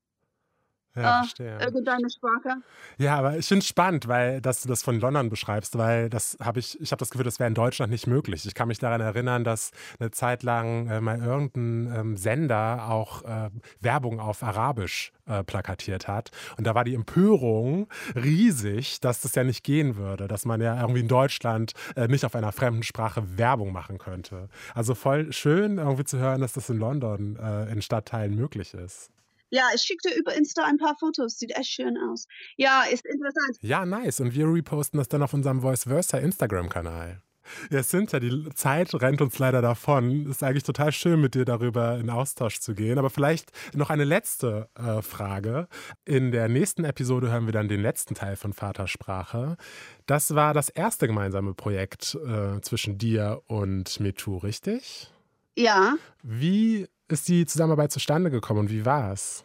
ja, 0.96 1.20
äh, 1.20 1.22
verstehe. 1.22 1.58
irgendeine 1.60 2.08
Sprache. 2.10 2.62
Ja, 2.98 3.16
aber 3.16 3.36
ich 3.36 3.46
finde 3.46 3.60
es 3.60 3.68
spannend, 3.68 4.08
weil 4.08 4.40
dass 4.40 4.62
du 4.62 4.68
das 4.68 4.82
von 4.82 5.00
London 5.00 5.28
beschreibst, 5.30 5.76
weil 5.78 6.08
das 6.08 6.36
habe 6.40 6.60
ich, 6.60 6.80
ich 6.80 6.92
habe 6.92 7.00
das 7.00 7.10
Gefühl, 7.10 7.24
das 7.24 7.38
wäre 7.38 7.48
in 7.48 7.54
Deutschland 7.54 7.90
nicht 7.90 8.06
möglich. 8.06 8.46
Ich 8.46 8.54
kann 8.54 8.68
mich 8.68 8.78
daran 8.78 9.00
erinnern, 9.00 9.44
dass 9.44 9.70
eine 9.98 10.10
Zeit 10.10 10.42
lang 10.42 10.88
äh, 10.88 11.00
mal 11.00 11.18
irgendein 11.18 11.92
ähm, 11.94 12.16
Sender 12.16 12.88
auch 12.88 13.22
äh, 13.24 13.50
Werbung 13.80 14.20
auf 14.20 14.42
Arabisch 14.42 15.12
äh, 15.26 15.42
plakatiert 15.42 16.06
hat. 16.08 16.30
Und 16.56 16.66
da 16.66 16.74
war 16.74 16.84
die 16.84 16.94
Empörung 16.94 17.88
riesig, 18.14 19.00
dass 19.00 19.20
das 19.20 19.34
ja 19.34 19.44
nicht 19.44 19.64
gehen 19.64 19.96
würde, 19.96 20.28
dass 20.28 20.44
man 20.44 20.60
ja 20.60 20.80
irgendwie 20.80 21.00
in 21.00 21.08
Deutschland 21.08 21.72
äh, 21.96 22.08
nicht 22.08 22.24
auf 22.24 22.34
einer 22.34 22.52
fremden 22.52 22.82
Sprache 22.82 23.38
Werbung 23.38 23.72
machen 23.72 23.98
könnte. 23.98 24.48
Also 24.74 24.94
voll 24.94 25.32
schön 25.32 25.78
irgendwie 25.78 26.04
zu 26.04 26.18
hören, 26.18 26.40
dass 26.40 26.52
das 26.52 26.70
in 26.70 26.78
London 26.78 27.36
äh, 27.36 27.72
in 27.72 27.82
Stadtteilen 27.82 28.34
möglich 28.34 28.74
ist. 28.74 29.10
Ja, 29.54 29.68
ich 29.72 29.82
schicke 29.82 30.08
dir 30.08 30.16
über 30.18 30.34
Insta 30.34 30.64
ein 30.64 30.78
paar 30.78 30.96
Fotos. 30.98 31.38
Sieht 31.38 31.56
echt 31.56 31.70
schön 31.70 31.96
aus. 31.96 32.26
Ja, 32.56 32.82
ist 32.90 33.06
interessant. 33.06 33.56
Ja, 33.60 33.86
nice. 33.86 34.18
Und 34.18 34.34
wir 34.34 34.52
reposten 34.52 34.98
das 34.98 35.06
dann 35.06 35.22
auf 35.22 35.32
unserem 35.32 35.60
Voice 35.60 35.84
Versa 35.84 36.18
Instagram-Kanal. 36.18 37.22
Ja, 37.70 37.84
Cynthia, 37.84 38.18
die 38.18 38.48
Zeit 38.54 38.92
rennt 38.94 39.20
uns 39.20 39.38
leider 39.38 39.62
davon. 39.62 40.26
Ist 40.28 40.42
eigentlich 40.42 40.64
total 40.64 40.90
schön, 40.90 41.20
mit 41.20 41.36
dir 41.36 41.44
darüber 41.44 41.98
in 41.98 42.10
Austausch 42.10 42.58
zu 42.58 42.74
gehen. 42.74 42.98
Aber 42.98 43.10
vielleicht 43.10 43.52
noch 43.74 43.90
eine 43.90 44.02
letzte 44.02 44.70
äh, 44.74 45.02
Frage. 45.02 45.68
In 46.04 46.32
der 46.32 46.48
nächsten 46.48 46.84
Episode 46.84 47.30
hören 47.30 47.46
wir 47.46 47.52
dann 47.52 47.68
den 47.68 47.80
letzten 47.80 48.16
Teil 48.16 48.34
von 48.34 48.52
Vatersprache. 48.52 49.56
Das 50.06 50.34
war 50.34 50.52
das 50.52 50.68
erste 50.68 51.06
gemeinsame 51.06 51.54
Projekt 51.54 52.18
äh, 52.26 52.60
zwischen 52.60 52.98
dir 52.98 53.40
und 53.46 54.00
Metu, 54.00 54.38
richtig? 54.38 55.12
Ja. 55.56 55.94
Wie 56.24 56.88
ist 57.08 57.28
die 57.28 57.46
Zusammenarbeit 57.46 57.92
zustande 57.92 58.30
gekommen 58.30 58.60
und 58.60 58.70
wie 58.70 58.84
war 58.84 59.12
es? 59.12 59.44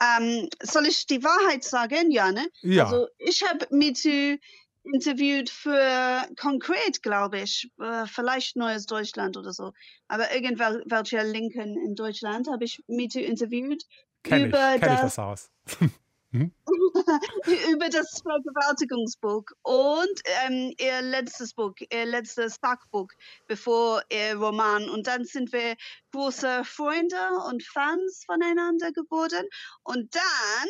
Ähm, 0.00 0.48
soll 0.60 0.86
ich 0.86 1.06
die 1.06 1.22
Wahrheit 1.22 1.62
sagen? 1.64 2.10
Ja, 2.10 2.32
ne? 2.32 2.46
Ja. 2.62 2.84
Also 2.84 3.08
ich 3.18 3.42
habe 3.48 3.66
Mitu 3.70 4.36
interviewt 4.84 5.48
für 5.48 6.26
konkret, 6.40 7.02
glaube 7.02 7.40
ich, 7.40 7.70
äh, 7.80 8.06
vielleicht 8.06 8.56
Neues 8.56 8.86
Deutschland 8.86 9.36
oder 9.36 9.52
so. 9.52 9.72
Aber 10.08 10.34
irgendwelche 10.34 11.22
Linken 11.22 11.76
in 11.76 11.94
Deutschland 11.94 12.48
habe 12.50 12.64
ich 12.64 12.82
Mitu 12.88 13.20
interviewt. 13.20 13.84
Kenn 14.24 14.46
über 14.46 14.74
ich, 14.74 14.80
kenn 14.80 14.90
das, 14.90 14.98
ich 14.98 15.00
das 15.02 15.18
Haus. 15.18 15.50
Hm? 16.32 16.50
über 17.72 17.90
das 17.90 18.22
Vergewaltigungsbuch 18.22 19.44
und 19.62 20.22
ähm, 20.46 20.72
ihr 20.78 21.02
letztes 21.02 21.52
Buch, 21.52 21.74
ihr 21.90 22.06
letztes 22.06 22.56
Sachbuch, 22.60 23.08
bevor 23.48 24.02
ihr 24.10 24.36
Roman. 24.36 24.88
Und 24.88 25.06
dann 25.06 25.24
sind 25.24 25.52
wir 25.52 25.76
große 26.10 26.64
Freunde 26.64 27.16
und 27.48 27.62
Fans 27.62 28.24
voneinander 28.24 28.92
geworden. 28.92 29.46
Und 29.82 30.14
dann 30.14 30.68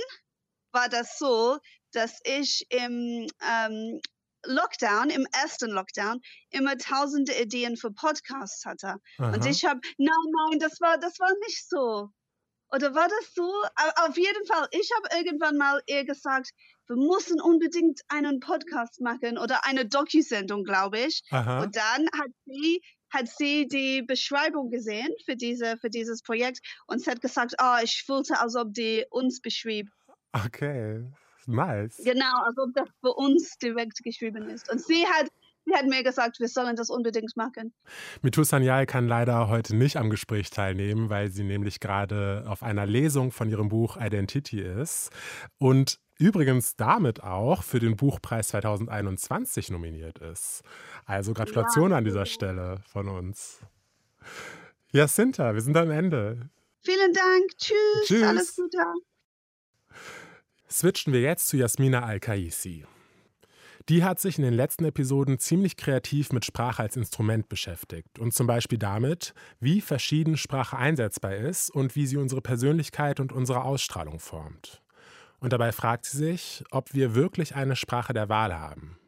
war 0.72 0.88
das 0.88 1.18
so, 1.18 1.58
dass 1.92 2.18
ich 2.24 2.66
im 2.70 3.28
ähm, 3.40 4.00
Lockdown, 4.44 5.10
im 5.10 5.26
ersten 5.32 5.70
Lockdown, 5.70 6.20
immer 6.50 6.76
tausende 6.76 7.40
Ideen 7.40 7.76
für 7.76 7.92
Podcasts 7.92 8.64
hatte. 8.64 8.96
Aha. 9.18 9.32
Und 9.32 9.46
ich 9.46 9.64
habe, 9.64 9.80
nein, 9.98 10.32
nein, 10.50 10.58
das 10.58 10.80
war, 10.80 10.98
das 10.98 11.20
war 11.20 11.30
nicht 11.46 11.68
so. 11.68 12.10
Oder 12.74 12.94
war 12.94 13.08
das 13.08 13.34
so? 13.34 13.50
Auf 14.06 14.16
jeden 14.16 14.46
Fall, 14.46 14.66
ich 14.70 14.90
habe 14.96 15.16
irgendwann 15.16 15.58
mal 15.58 15.82
ihr 15.86 16.04
gesagt, 16.04 16.50
wir 16.86 16.96
müssen 16.96 17.40
unbedingt 17.40 18.00
einen 18.08 18.40
Podcast 18.40 19.00
machen 19.00 19.38
oder 19.38 19.66
eine 19.66 19.86
Docu-Sendung, 19.86 20.64
glaube 20.64 21.00
ich. 21.00 21.22
Aha. 21.30 21.62
Und 21.62 21.76
dann 21.76 22.06
hat 22.18 22.30
sie 22.46 22.80
hat 23.12 23.28
sie 23.28 23.68
die 23.68 24.02
Beschreibung 24.02 24.70
gesehen 24.70 25.10
für, 25.26 25.36
diese, 25.36 25.76
für 25.76 25.90
dieses 25.90 26.22
Projekt 26.22 26.60
und 26.86 27.00
sie 27.00 27.10
hat 27.10 27.20
gesagt, 27.20 27.54
oh, 27.62 27.76
ich 27.82 28.04
fühlte, 28.04 28.40
als 28.40 28.56
ob 28.56 28.72
die 28.72 29.04
uns 29.10 29.42
beschrieb. 29.42 29.90
Okay, 30.32 31.04
nice. 31.46 32.00
Genau, 32.02 32.42
als 32.46 32.56
ob 32.56 32.72
das 32.74 32.88
für 33.00 33.12
uns 33.12 33.58
direkt 33.58 34.02
geschrieben 34.02 34.48
ist. 34.48 34.70
Und 34.72 34.80
sie 34.80 35.04
hat 35.06 35.28
Sie 35.64 35.74
hat 35.74 35.86
mir 35.86 36.02
gesagt, 36.02 36.40
wir 36.40 36.48
sollen 36.48 36.76
das 36.76 36.90
unbedingt 36.90 37.36
machen. 37.36 37.72
Mitu 38.20 38.42
Sanyal 38.42 38.86
kann 38.86 39.06
leider 39.06 39.48
heute 39.48 39.76
nicht 39.76 39.96
am 39.96 40.10
Gespräch 40.10 40.50
teilnehmen, 40.50 41.08
weil 41.08 41.30
sie 41.30 41.44
nämlich 41.44 41.80
gerade 41.80 42.44
auf 42.46 42.62
einer 42.62 42.86
Lesung 42.86 43.30
von 43.30 43.48
ihrem 43.48 43.68
Buch 43.68 43.96
Identity 43.96 44.60
ist 44.60 45.10
und 45.58 45.98
übrigens 46.18 46.76
damit 46.76 47.22
auch 47.22 47.62
für 47.62 47.78
den 47.78 47.96
Buchpreis 47.96 48.48
2021 48.48 49.70
nominiert 49.70 50.18
ist. 50.18 50.62
Also 51.04 51.32
Gratulation 51.32 51.92
ja. 51.92 51.98
an 51.98 52.04
dieser 52.04 52.26
Stelle 52.26 52.82
von 52.86 53.08
uns. 53.08 53.60
Ja, 54.92 55.08
Sinta, 55.08 55.54
wir 55.54 55.60
sind 55.60 55.76
am 55.76 55.90
Ende. 55.90 56.50
Vielen 56.80 57.12
Dank. 57.12 57.56
Tschüss. 57.56 58.06
Tschüss. 58.06 58.22
Alles 58.22 58.56
Gute. 58.56 58.78
Switchen 60.70 61.12
wir 61.12 61.20
jetzt 61.20 61.48
zu 61.48 61.56
Jasmina 61.56 62.02
Al-Kaisi. 62.02 62.84
Die 63.88 64.04
hat 64.04 64.20
sich 64.20 64.38
in 64.38 64.44
den 64.44 64.54
letzten 64.54 64.84
Episoden 64.84 65.38
ziemlich 65.38 65.76
kreativ 65.76 66.32
mit 66.32 66.44
Sprache 66.44 66.82
als 66.82 66.96
Instrument 66.96 67.48
beschäftigt 67.48 68.18
und 68.20 68.32
zum 68.32 68.46
Beispiel 68.46 68.78
damit, 68.78 69.34
wie 69.58 69.80
verschieden 69.80 70.36
Sprache 70.36 70.76
einsetzbar 70.76 71.34
ist 71.34 71.68
und 71.70 71.96
wie 71.96 72.06
sie 72.06 72.16
unsere 72.16 72.40
Persönlichkeit 72.40 73.18
und 73.18 73.32
unsere 73.32 73.64
Ausstrahlung 73.64 74.20
formt. 74.20 74.82
Und 75.40 75.52
dabei 75.52 75.72
fragt 75.72 76.04
sie 76.04 76.16
sich, 76.16 76.62
ob 76.70 76.94
wir 76.94 77.16
wirklich 77.16 77.56
eine 77.56 77.74
Sprache 77.74 78.12
der 78.12 78.28
Wahl 78.28 78.54
haben. 78.54 78.98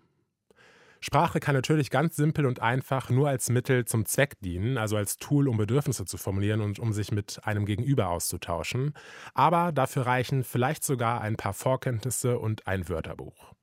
Sprache 0.99 1.39
kann 1.39 1.55
natürlich 1.55 1.91
ganz 1.91 2.17
simpel 2.17 2.47
und 2.47 2.61
einfach 2.61 3.11
nur 3.11 3.29
als 3.29 3.51
Mittel 3.51 3.85
zum 3.85 4.07
Zweck 4.07 4.41
dienen, 4.41 4.79
also 4.79 4.97
als 4.97 5.19
Tool, 5.19 5.49
um 5.49 5.59
Bedürfnisse 5.59 6.07
zu 6.07 6.17
formulieren 6.17 6.63
und 6.63 6.79
um 6.79 6.95
sich 6.95 7.13
mit 7.13 7.41
einem 7.45 7.67
Gegenüber 7.67 8.09
auszutauschen. 8.09 8.95
Aber 9.35 9.71
dafür 9.71 10.07
reichen 10.07 10.43
vielleicht 10.43 10.83
sogar 10.83 11.21
ein 11.21 11.37
paar 11.37 11.53
Vorkenntnisse 11.53 12.39
und 12.39 12.67
ein 12.67 12.89
Wörterbuch. 12.89 13.55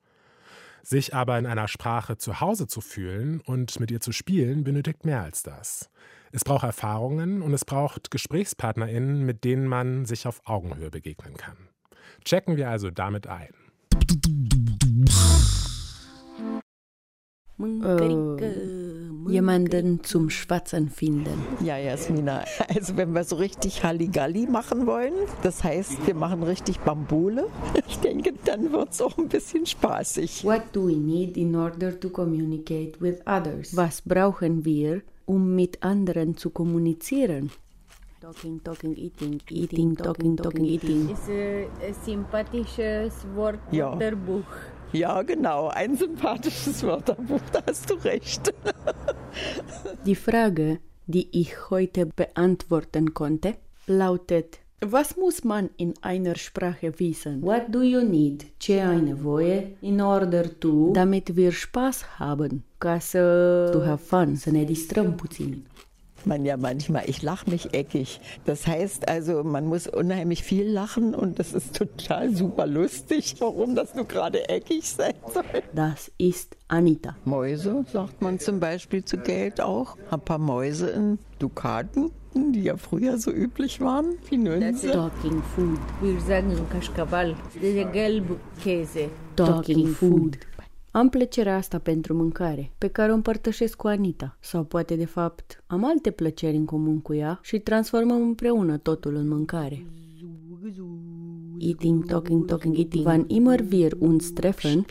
Sich 0.84 1.14
aber 1.14 1.38
in 1.38 1.46
einer 1.46 1.68
Sprache 1.68 2.18
zu 2.18 2.40
Hause 2.42 2.68
zu 2.68 2.82
fühlen 2.82 3.42
und 3.42 3.80
mit 3.80 3.92
ihr 3.92 4.00
zu 4.00 4.12
spielen, 4.12 4.64
benötigt 4.64 5.06
mehr 5.06 5.22
als 5.22 5.44
das. 5.44 5.90
Es 6.32 6.44
braucht 6.44 6.64
Erfahrungen 6.64 7.42
und 7.42 7.54
es 7.54 7.66
braucht 7.66 8.10
GesprächspartnerInnen, 8.10 9.26
mit 9.26 9.44
denen 9.44 9.68
man 9.68 10.06
sich 10.06 10.28
auf 10.28 10.42
Augenhöhe 10.46 10.90
begegnen 10.90 11.36
kann. 11.36 11.58
Checken 12.24 12.56
wir 12.56 12.70
also 12.70 12.90
damit 12.90 13.28
ein. 13.28 13.54
Äh, 17.60 19.01
jemanden 19.28 20.04
zum 20.04 20.30
Schwatzen 20.30 20.90
finden. 20.90 21.34
Ja, 21.64 21.78
Jasmina, 21.78 22.44
also 22.68 22.98
wenn 22.98 23.14
wir 23.14 23.24
so 23.24 23.36
richtig 23.36 23.84
Halligalli 23.84 24.48
machen 24.48 24.86
wollen, 24.88 25.14
das 25.44 25.64
heißt, 25.64 26.08
wir 26.08 26.16
machen 26.16 26.44
richtig 26.44 26.80
Bambule, 26.80 27.48
ich 27.88 27.98
denke, 28.00 28.34
dann 28.46 28.72
wird 28.72 28.92
es 28.92 29.02
auch 29.02 29.18
ein 29.18 29.28
bisschen 29.28 29.66
spaßig. 29.66 30.44
What 30.44 30.64
do 30.74 30.88
we 30.88 30.96
need 30.96 31.38
in 31.38 31.56
order 31.56 32.00
to 32.00 32.10
communicate 32.10 32.94
with 33.00 33.20
others? 33.26 33.76
Was 33.76 34.02
brauchen 34.02 34.66
wir, 34.66 35.02
um 35.26 35.56
mit 35.56 35.84
anderen 35.84 36.38
zu 36.38 36.50
kommunizieren? 36.50 37.52
Talking, 38.22 38.64
talking, 38.64 38.96
eating, 38.96 39.42
eating, 39.50 39.98
talking, 39.98 40.38
talking, 40.38 40.66
eating. 40.66 41.10
Ist 41.10 41.28
ein 41.28 41.96
sympathisches 42.06 43.26
Wort, 43.34 43.60
Ja. 43.72 43.98
Ja, 44.94 45.22
genau, 45.22 45.70
ein 45.70 45.96
sympathisches 45.96 46.84
Wörterbuch, 46.84 47.40
da 47.54 47.62
hast 47.66 47.90
du 47.90 47.94
recht. 47.96 48.54
Die 50.06 50.16
Frage, 50.16 50.80
die 51.08 51.28
ich 51.32 51.70
heute 51.70 52.08
beantworten 52.08 53.14
konnte, 53.14 53.56
lautet: 53.88 54.60
Was 54.82 55.16
muss 55.16 55.44
man 55.44 55.70
in 55.78 55.94
einer 56.02 56.36
Sprache 56.36 57.00
wissen? 57.00 57.42
What 57.42 57.64
do 57.70 57.82
you 57.84 58.02
need? 58.02 58.46
Ce 58.60 58.82
ai 58.82 59.00
nevoie 59.00 59.78
in 59.82 60.02
order 60.02 60.60
to? 60.60 60.92
Damit 60.94 61.36
wir 61.36 61.52
Spaß 61.52 62.04
haben, 62.20 62.64
ca 62.78 63.00
să 63.00 63.70
to 63.72 63.80
have 63.80 64.02
fun, 64.04 64.36
să 64.36 64.52
ne 64.52 64.64
distrăm 64.64 65.16
puțin. 65.16 65.64
Man 66.26 66.46
ja 66.46 66.58
manchmal, 66.58 67.10
ich 67.10 67.22
lache 67.22 67.50
mich 67.50 67.74
eckig. 67.74 68.20
Das 68.46 68.68
heißt 68.68 69.08
also, 69.08 69.44
man 69.44 69.66
muss 69.66 69.88
unheimlich 69.88 70.44
viel 70.44 70.68
lachen 70.68 71.16
und 71.16 71.40
das 71.40 71.54
ist 71.54 71.76
total 71.76 72.36
super 72.36 72.68
lustig, 72.68 73.36
warum 73.40 73.76
das 73.76 73.96
nur 73.96 74.06
gerade 74.06 74.48
eckig 74.50 74.90
sein 74.90 75.14
soll. 75.34 75.44
Das 75.74 76.12
ist 76.18 76.56
Anita. 76.68 77.16
Mäuse, 77.26 77.86
sagt 77.92 78.22
man 78.22 78.40
zum 78.40 78.60
Beispiel 78.60 79.04
zu 79.04 79.18
Geld 79.18 79.62
auch. 79.62 79.98
Ein 80.10 80.22
paar 80.22 80.38
Mäuse 80.38 80.90
in 80.90 81.20
Dukaten, 81.40 82.12
die 82.34 82.64
ja 82.64 82.78
früher 82.78 83.18
so 83.18 83.32
üblich 83.32 83.82
waren. 83.82 84.18
Finanzen. 84.24 84.92
Talking 84.92 85.42
food. 85.56 85.80
Wir 86.02 86.20
sagen 86.22 86.56
cașcaval, 86.70 87.36
de 87.62 87.86
gelb 87.92 88.40
Käse. 88.64 89.10
Talking 89.36 89.88
food. 89.88 90.38
Am 90.92 91.10
plăcerea 91.10 91.56
asta 91.56 91.80
pentru 91.80 92.14
mâncare, 92.14 92.72
pe 92.78 92.88
care 92.88 93.12
o 93.12 93.14
împărtășesc 93.14 93.76
cu 93.76 93.88
Anita. 93.88 94.38
Sau 94.40 94.64
poate, 94.64 94.96
de 94.96 95.06
fapt, 95.06 95.64
am 95.68 95.86
alte 95.86 96.12
plăceri 96.12 96.56
în 96.56 96.66
comun 96.66 97.02
cu 97.02 97.14
ea 97.14 97.40
și 97.44 97.60
transformăm 97.60 98.22
împreună 98.22 98.78
totul 98.78 99.16
în 99.16 99.28
mâncare. 99.28 99.86
Eating, 101.58 102.06
talking, 102.06 102.46
talking, 102.46 102.78
eating. 102.78 103.06
Wann 103.06 103.26
immer 103.28 103.66
wir 103.72 103.92
uns 104.00 104.32
treffen, 104.32 104.86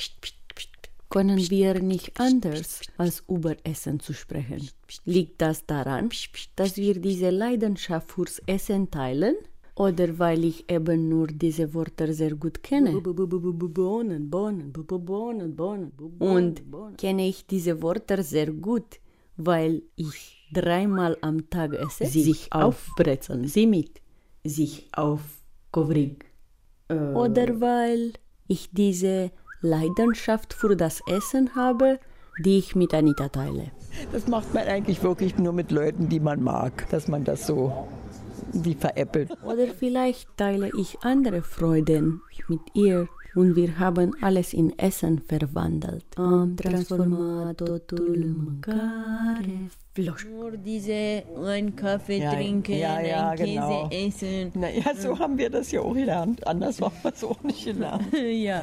können 1.09 1.51
wir 1.51 1.81
nicht 1.81 2.21
anders 2.21 2.81
als 2.97 3.25
über 3.27 3.57
Essen 3.63 3.99
zu 3.99 4.13
sprechen. 4.13 4.61
Liegt 5.05 5.41
das 5.41 5.65
daran, 5.65 6.09
dass 6.55 6.77
wir 6.77 7.01
diese 7.01 7.31
Leidenschaft 7.31 8.11
fürs 8.11 8.41
Essen 8.47 8.91
teilen? 8.91 9.35
Oder 9.75 10.19
weil 10.19 10.45
ich 10.45 10.71
eben 10.71 11.09
nur 11.09 11.29
diese 11.29 11.73
Wörter 11.75 12.13
sehr 12.13 12.35
gut 12.35 12.63
kenne? 12.63 13.01
Bohnen, 13.01 14.31
Bohnen, 14.31 14.71
Bohnen, 14.71 15.57
Bohnen. 15.57 15.93
Und 16.19 16.63
kenne 16.99 17.27
ich 17.29 17.47
diese 17.47 17.83
Wörter 17.83 18.23
sehr 18.23 18.53
gut, 18.53 19.01
weil 19.37 19.83
ich 19.97 20.49
dreimal 20.53 21.17
am 21.21 21.49
Tag 21.49 21.75
esse? 21.75 22.07
Sich 22.07 22.53
aufbrezeln, 22.53 23.47
sie 23.47 23.67
mit. 23.67 24.01
Sich 24.45 24.89
aufkovrig. 24.93 26.25
Oder 26.89 27.61
weil 27.61 28.15
ich 28.49 28.71
diese 28.73 29.31
Leidenschaft 29.63 30.53
für 30.53 30.77
das 30.77 31.01
Essen 31.07 31.55
habe, 31.55 32.01
die 32.45 32.59
ich 32.59 32.75
mit 32.75 32.93
Anita 32.95 33.29
teile. 33.29 33.71
Das 34.13 34.27
macht 34.27 34.55
man 34.55 34.67
eigentlich 34.67 35.03
wirklich 35.03 35.37
nur 35.37 35.53
mit 35.53 35.71
Leuten, 35.71 36.09
die 36.09 36.21
man 36.21 36.43
mag, 36.43 36.89
dass 36.91 37.09
man 37.09 37.25
das 37.25 37.47
so 37.47 37.87
wie 38.53 38.75
veräppelt. 38.75 39.31
Oder 39.45 39.67
vielleicht 39.69 40.37
teile 40.37 40.71
ich 40.79 40.99
andere 41.03 41.43
Freuden 41.43 42.21
mit 42.49 42.61
ihr 42.75 43.09
und 43.35 43.55
wir 43.57 43.79
haben 43.79 44.13
alles 44.21 44.53
in 44.53 44.73
Essen 44.79 45.21
verwandelt. 45.27 46.05
Am 46.17 46.55
transformat 46.57 47.55
totul 47.57 48.13
în 48.15 48.35
mâncare. 48.45 49.69
Floș. 49.93 50.23
Nur 50.39 50.53
diese 50.63 51.25
einen 51.47 51.75
Kaffee 51.75 52.19
Ja, 52.21 52.31
trinken, 52.33 52.77
ja, 52.79 53.01
ja, 53.01 53.29
einen 53.31 53.37
Käse 53.37 53.55
genau. 53.55 53.89
essen. 54.07 54.53
Naja, 54.55 54.93
so 55.03 55.19
haben 55.19 55.37
wir 55.37 55.51
das 55.51 55.73
ja 55.73 55.81
auch 55.81 55.95
gelernt. 55.95 56.47
Anders 56.47 56.81
haben 56.81 56.95
wir 57.03 57.13
es 57.13 57.25
auch 57.25 57.43
nicht 57.43 57.65
gelernt. 57.65 58.05
ja. 58.49 58.63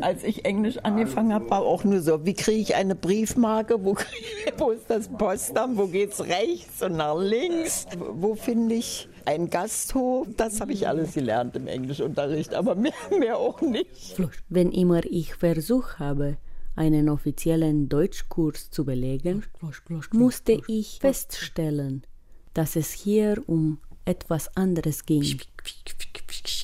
Als 0.00 0.24
ich 0.24 0.44
Englisch 0.46 0.78
angefangen 0.78 1.34
habe, 1.34 1.50
war 1.50 1.60
auch 1.62 1.84
nur 1.84 2.00
so, 2.00 2.24
wie 2.24 2.32
kriege 2.34 2.60
ich 2.60 2.74
eine 2.74 2.94
Briefmarke, 2.94 3.84
wo, 3.84 3.92
krieg- 3.92 4.54
wo 4.56 4.70
ist 4.70 4.88
das 4.88 5.08
Postamt, 5.08 5.76
wo 5.76 5.86
geht's 5.86 6.20
rechts 6.24 6.82
und 6.82 6.96
nach 6.96 7.18
links, 7.20 7.86
wo 8.14 8.34
finde 8.34 8.76
ich 8.76 9.06
einen 9.28 9.50
Gasthof, 9.50 10.26
das 10.38 10.60
habe 10.62 10.72
ich 10.72 10.88
alles 10.88 11.12
gelernt 11.12 11.54
im 11.54 11.66
Englischunterricht, 11.66 12.54
aber 12.54 12.74
mehr, 12.74 12.94
mehr 13.18 13.36
auch 13.36 13.60
nicht. 13.60 14.16
Wenn 14.48 14.72
immer 14.72 15.04
ich 15.04 15.34
versucht 15.34 15.98
habe, 15.98 16.38
einen 16.76 17.10
offiziellen 17.10 17.90
Deutschkurs 17.90 18.70
zu 18.70 18.86
belegen, 18.86 19.44
musste 20.12 20.62
ich 20.66 20.98
feststellen, 21.00 22.04
dass 22.54 22.74
es 22.74 22.92
hier 22.92 23.42
um 23.46 23.78
etwas 24.06 24.56
anderes 24.56 25.04
ging. 25.04 25.38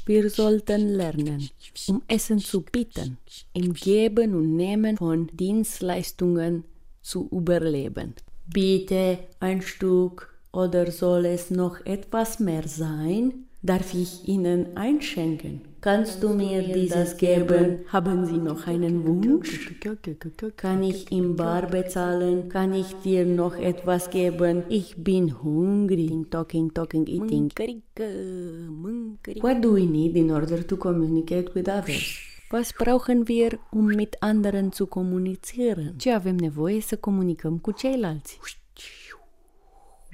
Wir 0.06 0.30
sollten 0.30 0.88
lernen, 0.88 1.50
um 1.86 2.02
Essen 2.08 2.38
zu 2.38 2.62
bieten, 2.62 3.18
im 3.52 3.74
Geben 3.74 4.34
und 4.34 4.56
Nehmen 4.56 4.96
von 4.96 5.26
Dienstleistungen 5.34 6.64
zu 7.02 7.28
überleben. 7.30 8.14
Bitte 8.46 9.18
ein 9.40 9.60
Stück 9.60 10.33
oder 10.54 10.90
soll 10.90 11.26
es 11.26 11.50
noch 11.50 11.84
etwas 11.84 12.38
mehr 12.40 12.66
sein? 12.66 13.46
Darf 13.62 13.94
ich 13.94 14.28
Ihnen 14.28 14.76
einschenken? 14.76 15.62
Kannst 15.80 16.22
du 16.22 16.28
mir 16.30 16.62
dieses 16.62 17.16
geben? 17.16 17.80
Haben 17.88 18.26
Sie 18.26 18.38
noch 18.38 18.66
einen 18.66 19.06
Wunsch? 19.06 19.74
Kann 20.56 20.82
ich 20.82 21.10
im 21.12 21.36
Bar 21.36 21.66
bezahlen? 21.66 22.48
Kann 22.48 22.74
ich 22.74 22.94
dir 23.04 23.24
noch 23.24 23.56
etwas 23.56 24.10
geben? 24.10 24.64
Ich 24.68 24.96
bin 24.96 25.42
hungrig. 25.42 26.30
Talking, 26.30 26.72
talking, 26.72 27.06
eating. 27.06 27.50
What 29.42 29.62
do 29.62 29.74
we 29.74 29.86
need 29.86 30.16
in 30.16 30.30
order 30.30 30.66
to 30.66 30.76
communicate 30.76 31.54
with 31.54 31.68
others? 31.68 32.18
Was 32.50 32.72
brauchen 32.72 33.26
wir, 33.28 33.58
um 33.70 33.86
mit 33.86 34.16
anderen 34.20 34.72
zu 34.72 34.86
kommunizieren? 34.86 35.94
Ce 35.96 36.10
avem 36.10 36.36
nevoie 36.36 36.80
să 36.80 36.96
comunicăm 36.96 37.58
cu 37.58 37.70
ceilalți? 37.70 38.38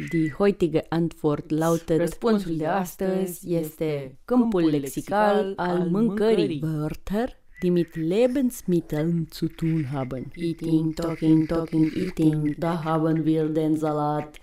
Die 0.08 0.32
heutige 0.38 0.86
Antwort 0.88 1.50
lautet, 1.50 1.98
răspunsul 1.98 2.56
de 2.56 2.66
astăzi 2.66 3.54
este 3.54 4.18
câmpul 4.24 4.62
lexical 4.62 5.52
al 5.56 5.88
mâncării. 5.90 6.62
Wörter, 6.62 7.36
die 7.60 7.70
mit 7.70 7.96
Lebensmitteln 7.96 9.28
zu 9.32 9.46
tun 9.46 9.84
haben. 9.92 10.32
Eating, 10.34 10.94
talking, 10.94 11.46
talking, 11.46 11.92
eating. 11.96 12.56
Da 12.58 12.80
haben 12.84 13.22
wir 13.24 13.46
den 13.46 13.76
Salat. 13.76 14.36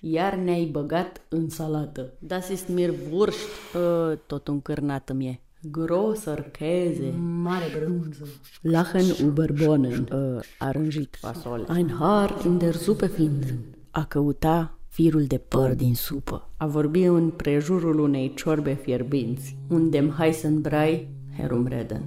Iar 0.00 0.34
ne-ai 0.34 0.64
băgat 0.64 1.20
în 1.28 1.48
salată. 1.48 2.12
Das 2.18 2.48
ist 2.48 2.68
mir 2.68 2.94
wurscht. 3.10 3.48
Uh, 3.74 4.16
tot 4.26 4.48
încărnată 4.48 5.12
mie. 5.12 5.40
Großer 5.70 6.50
Käse. 6.50 7.14
Mare 7.42 7.64
brânză. 7.78 8.26
Lachen 8.60 9.04
über 9.20 9.52
Bohnen. 9.52 10.08
Uh, 10.12 10.40
arânjit 10.58 11.16
fasole. 11.16 11.64
Ein 11.76 11.90
Haar 11.98 12.42
in 12.44 12.58
der 12.58 12.74
Suppe 12.74 13.06
finden. 13.06 13.58
A 13.90 14.04
căuta 14.04 14.78
firul 14.88 15.24
de 15.24 15.38
păr 15.38 15.74
din 15.74 15.94
supă. 15.94 16.48
A 16.56 16.66
vorbi 16.66 17.02
în 17.02 17.30
prejurul 17.30 17.98
unei 17.98 18.32
ciorbe 18.34 18.74
fierbinți. 18.74 19.56
Un 19.68 19.90
dem 19.90 20.14
heißen 20.18 20.60
Brei 20.60 21.08
herumreden. 21.36 22.02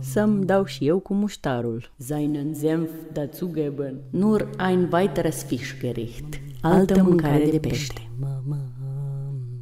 să-mi 0.00 0.44
dau 0.44 0.64
și 0.64 0.86
eu 0.86 0.98
cu 0.98 1.14
muștarul, 1.14 1.90
seinen 1.96 2.54
Senf 2.54 2.90
dazugeben. 3.12 3.94
Nur 4.10 4.50
ein 4.68 4.88
weiteres 4.92 5.42
Fischgericht, 5.44 6.40
altă 6.60 7.02
mâncare 7.02 7.48
de 7.50 7.58
pește. 7.58 8.10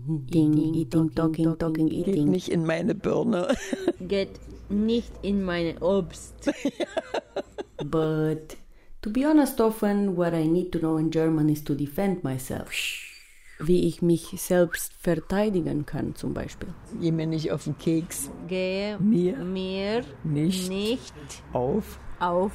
Eating, 0.08 0.76
eating, 0.76 1.10
talking, 1.12 1.56
talking, 1.56 1.88
Geht 1.88 2.06
eating. 2.06 2.28
nicht 2.28 2.46
in 2.52 2.64
meine 2.64 2.92
Birne. 2.92 3.46
Geht 4.06 4.28
nicht 4.66 5.10
in 5.20 5.44
meine 5.44 5.74
Obst. 5.78 6.32
But 7.86 8.56
to 9.04 9.10
be 9.10 9.22
honest, 9.22 9.60
often 9.60 10.16
what 10.16 10.32
I 10.32 10.46
need 10.46 10.72
to 10.72 10.78
know 10.78 10.96
in 10.96 11.10
German 11.10 11.50
is 11.50 11.62
to 11.64 11.74
defend 11.74 12.24
myself. 12.24 12.70
Wie 13.60 13.86
ich 13.86 14.00
mich 14.00 14.24
selbst 14.40 14.94
verteidigen 14.98 15.84
kann, 15.84 16.14
zum 16.14 16.32
Beispiel. 16.32 16.70
Geh 17.00 17.12
mir 17.12 17.26
nicht 17.26 17.52
auf 17.52 17.64
den 17.64 17.76
Keks. 17.76 18.30
Gehe 18.48 18.98
Mir 18.98 19.36
mir 19.36 20.04
nicht, 20.24 20.68
nicht 20.70 21.14
auf 21.52 21.98
auf 22.18 22.52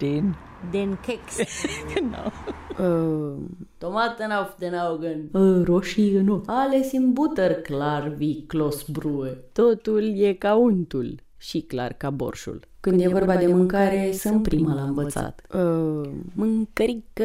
den. 0.00 0.34
den 0.72 0.96
Keks. 1.02 1.38
genau. 1.94 2.32
Uh, 2.78 3.46
Tomaten 3.78 4.32
auf 4.32 4.56
den 4.56 4.74
Augen. 4.74 5.30
Uh, 5.34 5.62
roșii 5.64 6.18
ochi. 6.18 6.48
Alles 6.48 6.94
in 6.94 7.14
butter, 7.14 7.62
clar 7.62 8.18
wie 8.18 8.46
Klosbrue. 8.46 9.36
Totul 9.52 10.18
e 10.18 10.32
ca 10.34 10.54
untul 10.54 11.20
și 11.36 11.60
clar 11.60 11.92
ca 11.92 12.10
borșul. 12.10 12.60
Când 12.82 13.00
e 13.00 13.08
vorba 13.08 13.36
de 13.36 13.46
mâncare, 13.46 14.12
sunt 14.12 14.42
prima 14.42 14.74
la 14.74 14.82
învățat. 14.82 15.42
Uh, 15.54 16.10
mâncărică, 16.34 17.24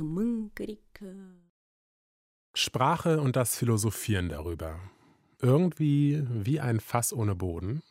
mâncărică. 0.00 1.06
Sprache 2.52 3.14
und 3.14 3.32
das 3.32 3.56
Philosophieren 3.56 4.28
darüber. 4.28 4.72
Irgendwie 5.40 6.22
wie 6.46 6.60
ein 6.60 6.78
Fass 6.78 7.12
ohne 7.12 7.34
Boden. 7.34 7.82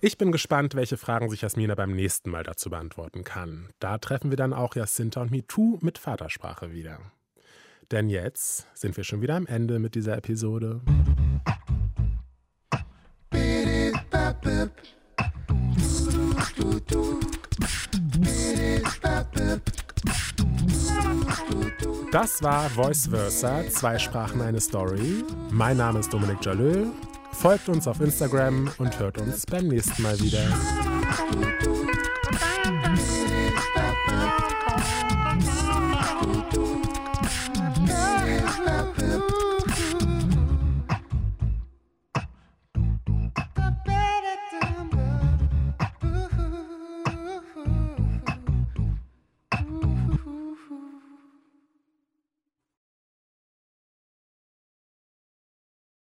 Ich 0.00 0.16
bin 0.16 0.30
gespannt, 0.30 0.74
welche 0.74 0.96
Fragen 0.96 1.30
sich 1.30 1.40
Jasmina 1.40 1.74
beim 1.74 1.94
nächsten 1.94 2.30
Mal 2.30 2.42
dazu 2.42 2.68
beantworten 2.68 3.24
kann. 3.24 3.68
Da 3.78 3.96
treffen 3.96 4.28
wir 4.30 4.36
dann 4.36 4.52
auch 4.52 4.76
Jacinta 4.76 5.22
und 5.22 5.30
MeToo 5.30 5.78
mit 5.80 5.98
Vatersprache 5.98 6.70
wieder. 6.70 6.98
Denn 7.90 8.10
jetzt 8.10 8.66
sind 8.74 8.94
wir 8.96 9.04
schon 9.04 9.22
wieder 9.22 9.36
am 9.36 9.46
Ende 9.46 9.78
mit 9.78 9.94
dieser 9.94 10.16
Episode. 10.18 10.82
Das 22.10 22.42
war 22.42 22.70
Voice 22.70 23.06
Versa, 23.08 23.62
zwei 23.70 23.98
Sprachen, 23.98 24.40
eine 24.40 24.60
Story. 24.60 25.24
Mein 25.50 25.76
Name 25.76 26.00
ist 26.00 26.12
Dominik 26.12 26.44
Jalö. 26.44 26.86
Folgt 27.32 27.68
uns 27.68 27.86
auf 27.86 28.00
Instagram 28.00 28.70
und 28.78 28.98
hört 28.98 29.18
uns 29.18 29.44
beim 29.46 29.68
nächsten 29.68 30.02
Mal 30.02 30.18
wieder. 30.18 30.42